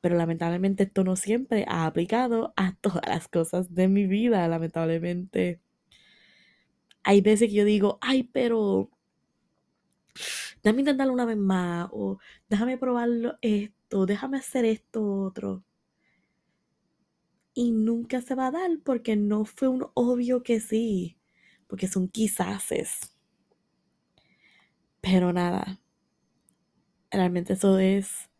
Pero 0.00 0.16
lamentablemente 0.16 0.84
esto 0.84 1.04
no 1.04 1.16
siempre 1.16 1.64
ha 1.68 1.86
aplicado 1.86 2.52
a 2.56 2.76
todas 2.80 3.02
las 3.06 3.28
cosas 3.28 3.74
de 3.74 3.88
mi 3.88 4.06
vida, 4.06 4.46
lamentablemente. 4.48 5.60
Hay 7.04 7.20
veces 7.20 7.48
que 7.48 7.54
yo 7.54 7.64
digo, 7.64 7.98
ay, 8.00 8.24
pero 8.24 8.90
déjame 10.62 10.80
intentarlo 10.82 11.12
una 11.12 11.24
vez 11.24 11.36
más, 11.36 11.88
o 11.92 12.18
déjame 12.48 12.78
probarlo 12.78 13.38
esto, 13.42 14.06
déjame 14.06 14.38
hacer 14.38 14.64
esto 14.64 15.04
otro. 15.22 15.64
Y 17.54 17.72
nunca 17.72 18.20
se 18.20 18.34
va 18.34 18.48
a 18.48 18.50
dar 18.50 18.70
porque 18.84 19.16
no 19.16 19.44
fue 19.44 19.68
un 19.68 19.86
obvio 19.94 20.42
que 20.42 20.60
sí, 20.60 21.18
porque 21.66 21.88
son 21.88 22.08
quizáses. 22.08 23.16
Pero 25.00 25.32
nada, 25.32 25.80
realmente 27.10 27.54
eso 27.54 27.78
es, 27.78 28.30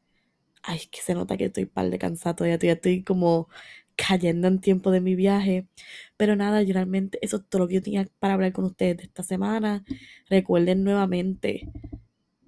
ay, 0.62 0.81
que 0.91 1.01
se 1.01 1.14
nota 1.14 1.37
que 1.37 1.47
estoy 1.47 1.66
par 1.66 1.91
de 1.91 1.99
cansado, 1.99 2.47
ya 2.47 2.55
estoy 2.57 3.05
como 3.05 3.49
cayendo 3.97 4.49
en 4.49 4.61
tiempo 4.61 4.90
de 4.90 5.01
mi 5.01 5.14
viaje. 5.14 5.68
Pero 6.16 6.36
nada, 6.36 6.62
yo 6.62 6.74
realmente 6.74 7.18
eso 7.22 7.38
es 7.38 7.49
todo 7.49 7.62
lo 7.62 7.68
que 7.68 7.74
yo 7.76 7.82
tenía 7.82 8.09
para 8.18 8.34
hablar 8.34 8.53
con 8.53 8.64
ustedes 8.66 8.99
de 8.99 9.05
esta 9.05 9.22
semana. 9.22 9.84
Recuerden 10.28 10.84
nuevamente, 10.84 11.68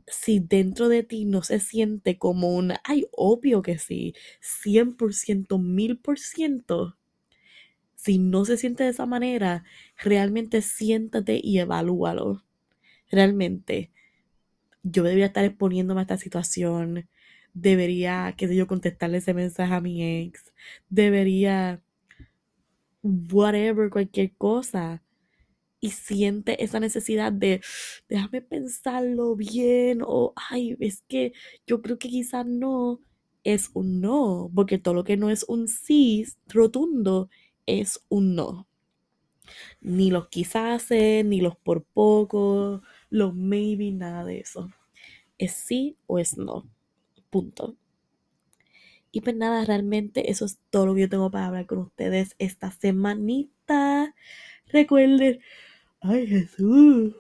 si 0.07 0.41
dentro 0.41 0.89
de 0.89 1.03
ti 1.03 1.25
no 1.25 1.43
se 1.43 1.61
siente 1.61 2.19
como 2.19 2.55
un, 2.55 2.75
ay, 2.85 3.07
obvio 3.13 3.63
que 3.63 3.79
sí, 3.79 4.15
100%, 4.41 5.59
1000%, 5.59 6.97
si 7.97 8.19
no 8.19 8.45
se 8.45 8.57
siente 8.57 8.85
de 8.85 8.91
esa 8.91 9.07
manera, 9.07 9.65
realmente 9.97 10.63
siéntate 10.63 11.41
y 11.43 11.59
evalúalo. 11.59 12.45
Realmente, 13.11 13.93
yo 14.83 15.03
debería 15.03 15.27
estar 15.27 15.45
exponiéndome 15.45 16.01
a 16.01 16.03
esta 16.03 16.19
situación, 16.19 17.09
debería, 17.55 18.35
qué 18.37 18.49
sé 18.49 18.57
yo, 18.57 18.67
contestarle 18.67 19.19
ese 19.19 19.35
mensaje 19.35 19.75
a 19.75 19.81
mi 19.81 20.03
ex, 20.23 20.53
debería, 20.91 21.83
whatever, 23.03 23.91
cualquier 23.91 24.33
cosa. 24.37 25.03
Y 25.81 25.91
siente 25.93 26.65
esa 26.65 26.81
necesidad 26.81 27.33
de, 27.33 27.61
déjame 28.09 28.43
pensarlo 28.43 29.37
bien, 29.37 30.01
o, 30.05 30.33
ay, 30.51 30.77
es 30.81 31.03
que 31.09 31.33
yo 31.67 31.83
creo 31.83 31.99
que 31.99 32.09
quizás 32.09 32.47
no, 32.47 33.01
es 33.45 33.71
un 33.75 34.01
no, 34.01 34.51
porque 34.55 34.79
todo 34.79 34.95
lo 34.95 35.05
que 35.05 35.17
no 35.17 35.31
es 35.31 35.45
un 35.49 35.69
sí 35.69 36.27
rotundo 36.49 37.31
es 37.67 38.05
un 38.09 38.35
no. 38.37 38.69
Ni 39.81 40.11
los 40.11 40.29
quizás, 40.29 40.91
ni 40.91 41.41
los 41.41 41.57
por 41.57 41.85
poco, 41.85 42.83
los 43.11 43.35
maybe, 43.35 43.91
nada 43.93 44.25
de 44.25 44.41
eso. 44.41 44.71
Es 45.39 45.53
sí 45.55 45.97
o 46.07 46.19
es 46.19 46.39
no. 46.39 46.69
Punto. 47.31 47.77
Y 49.11 49.21
pues 49.23 49.37
nada, 49.37 49.65
realmente 49.65 50.31
eso 50.31 50.45
es 50.45 50.59
todo 50.71 50.87
lo 50.87 50.95
que 50.95 51.03
yo 51.03 51.09
tengo 51.09 51.31
para 51.31 51.47
hablar 51.47 51.67
con 51.67 51.79
ustedes 51.79 52.35
esta 52.39 52.71
semanita. 52.71 54.15
Recuerden, 54.67 55.41
ay 56.01 56.27
Jesús. 56.27 57.15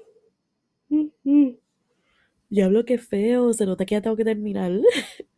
Ya 2.50 2.64
hablo 2.64 2.84
que 2.84 2.98
feo, 2.98 3.52
se 3.52 3.66
nota 3.66 3.84
que 3.84 3.94
ya 3.94 4.02
tengo 4.02 4.16
que 4.16 4.24
terminar. 4.24 4.72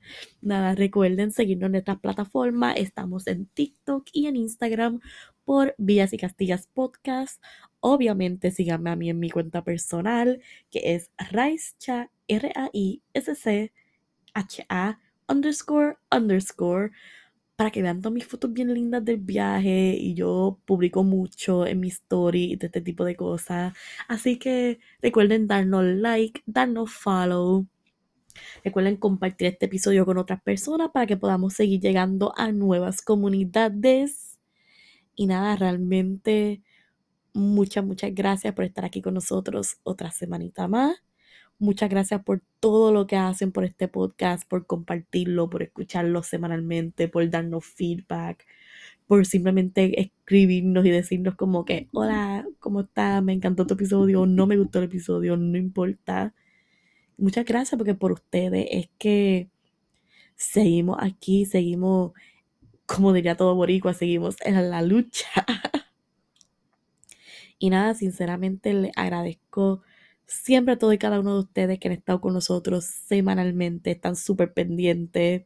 Nada, 0.40 0.74
recuerden 0.74 1.32
seguirnos 1.32 1.66
en 1.66 1.72
nuestras 1.72 2.00
plataformas. 2.00 2.76
Estamos 2.76 3.26
en 3.26 3.46
TikTok 3.46 4.08
y 4.12 4.26
en 4.26 4.36
Instagram 4.36 5.00
por 5.44 5.74
Villas 5.78 6.12
y 6.12 6.18
Castillas 6.18 6.66
Podcast. 6.68 7.42
Obviamente 7.80 8.50
síganme 8.50 8.90
a 8.90 8.96
mí 8.96 9.10
en 9.10 9.18
mi 9.18 9.30
cuenta 9.30 9.64
personal, 9.64 10.40
que 10.70 10.94
es 10.94 11.10
Raischa, 11.18 12.10
R-A-I-S-C 12.28 13.72
H-A 14.34 14.98
underscore 15.28 15.96
underscore 16.10 16.90
para 17.56 17.70
que 17.70 17.82
vean 17.82 18.00
todas 18.00 18.14
mis 18.14 18.26
fotos 18.26 18.52
bien 18.52 18.72
lindas 18.72 19.04
del 19.04 19.18
viaje 19.18 19.94
y 19.94 20.14
yo 20.14 20.58
publico 20.64 21.04
mucho 21.04 21.66
en 21.66 21.80
mi 21.80 21.88
story 21.88 22.56
de 22.56 22.66
este 22.68 22.80
tipo 22.80 23.04
de 23.04 23.16
cosas. 23.16 23.74
Así 24.08 24.38
que 24.38 24.80
recuerden 25.02 25.46
darnos 25.46 25.84
like, 25.84 26.42
darnos 26.46 26.90
follow. 26.90 27.66
Recuerden 28.64 28.96
compartir 28.96 29.48
este 29.48 29.66
episodio 29.66 30.06
con 30.06 30.16
otras 30.16 30.40
personas 30.42 30.90
para 30.90 31.06
que 31.06 31.18
podamos 31.18 31.52
seguir 31.52 31.80
llegando 31.80 32.32
a 32.36 32.50
nuevas 32.50 33.02
comunidades. 33.02 34.38
Y 35.14 35.26
nada, 35.26 35.54
realmente 35.56 36.62
muchas, 37.34 37.84
muchas 37.84 38.14
gracias 38.14 38.54
por 38.54 38.64
estar 38.64 38.86
aquí 38.86 39.02
con 39.02 39.12
nosotros 39.12 39.76
otra 39.82 40.10
semanita 40.10 40.66
más. 40.66 40.96
Muchas 41.60 41.90
gracias 41.90 42.24
por 42.24 42.42
todo 42.58 42.90
lo 42.90 43.06
que 43.06 43.16
hacen 43.16 43.52
por 43.52 43.64
este 43.64 43.86
podcast, 43.86 44.48
por 44.48 44.66
compartirlo, 44.66 45.50
por 45.50 45.62
escucharlo 45.62 46.22
semanalmente, 46.22 47.06
por 47.06 47.28
darnos 47.28 47.66
feedback, 47.66 48.46
por 49.06 49.26
simplemente 49.26 50.00
escribirnos 50.00 50.86
y 50.86 50.90
decirnos 50.90 51.34
como 51.34 51.66
que, 51.66 51.86
hola, 51.92 52.46
¿cómo 52.60 52.80
está? 52.80 53.20
Me 53.20 53.34
encantó 53.34 53.66
tu 53.66 53.74
episodio, 53.74 54.24
no 54.24 54.46
me 54.46 54.56
gustó 54.56 54.78
el 54.78 54.86
episodio, 54.86 55.36
no 55.36 55.58
importa. 55.58 56.34
Muchas 57.18 57.44
gracias 57.44 57.76
porque 57.76 57.94
por 57.94 58.12
ustedes 58.12 58.66
es 58.70 58.88
que 58.96 59.50
seguimos 60.36 60.96
aquí, 61.00 61.44
seguimos, 61.44 62.12
como 62.86 63.12
diría 63.12 63.36
todo 63.36 63.54
boricua, 63.54 63.92
seguimos 63.92 64.36
en 64.46 64.70
la 64.70 64.80
lucha. 64.80 65.28
y 67.58 67.68
nada, 67.68 67.92
sinceramente 67.92 68.72
le 68.72 68.92
agradezco 68.96 69.82
siempre 70.30 70.74
a 70.74 70.78
todo 70.78 70.92
y 70.92 70.98
cada 70.98 71.20
uno 71.20 71.34
de 71.34 71.40
ustedes 71.40 71.78
que 71.78 71.88
han 71.88 71.94
estado 71.94 72.20
con 72.20 72.34
nosotros 72.34 72.84
semanalmente, 72.84 73.90
están 73.92 74.16
súper 74.16 74.52
pendientes. 74.52 75.44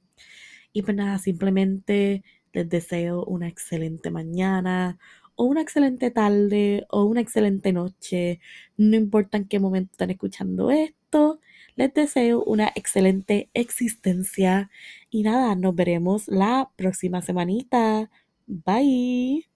Y 0.73 0.83
pues 0.83 0.97
nada, 0.97 1.19
simplemente 1.19 2.25
les 2.53 2.69
deseo 2.69 3.25
una 3.25 3.49
excelente 3.49 4.11
mañana 4.11 4.99
o 5.37 5.45
una 5.45 5.63
excelente 5.63 6.11
tarde 6.11 6.87
o 6.91 7.05
una 7.05 7.21
excelente 7.21 7.73
noche. 7.73 8.41
No 8.77 8.97
importa 8.97 9.39
en 9.39 9.49
qué 9.49 9.59
momento 9.61 9.93
están 9.93 10.11
escuchando 10.11 10.71
esto. 10.71 11.41
Les 11.77 11.93
deseo 11.95 12.43
una 12.45 12.73
excelente 12.75 13.51
existencia. 13.55 14.71
Y 15.11 15.23
nada, 15.23 15.55
nos 15.57 15.75
veremos 15.75 16.29
la 16.29 16.71
próxima 16.77 17.23
semanita. 17.23 18.11
Bye. 18.47 19.54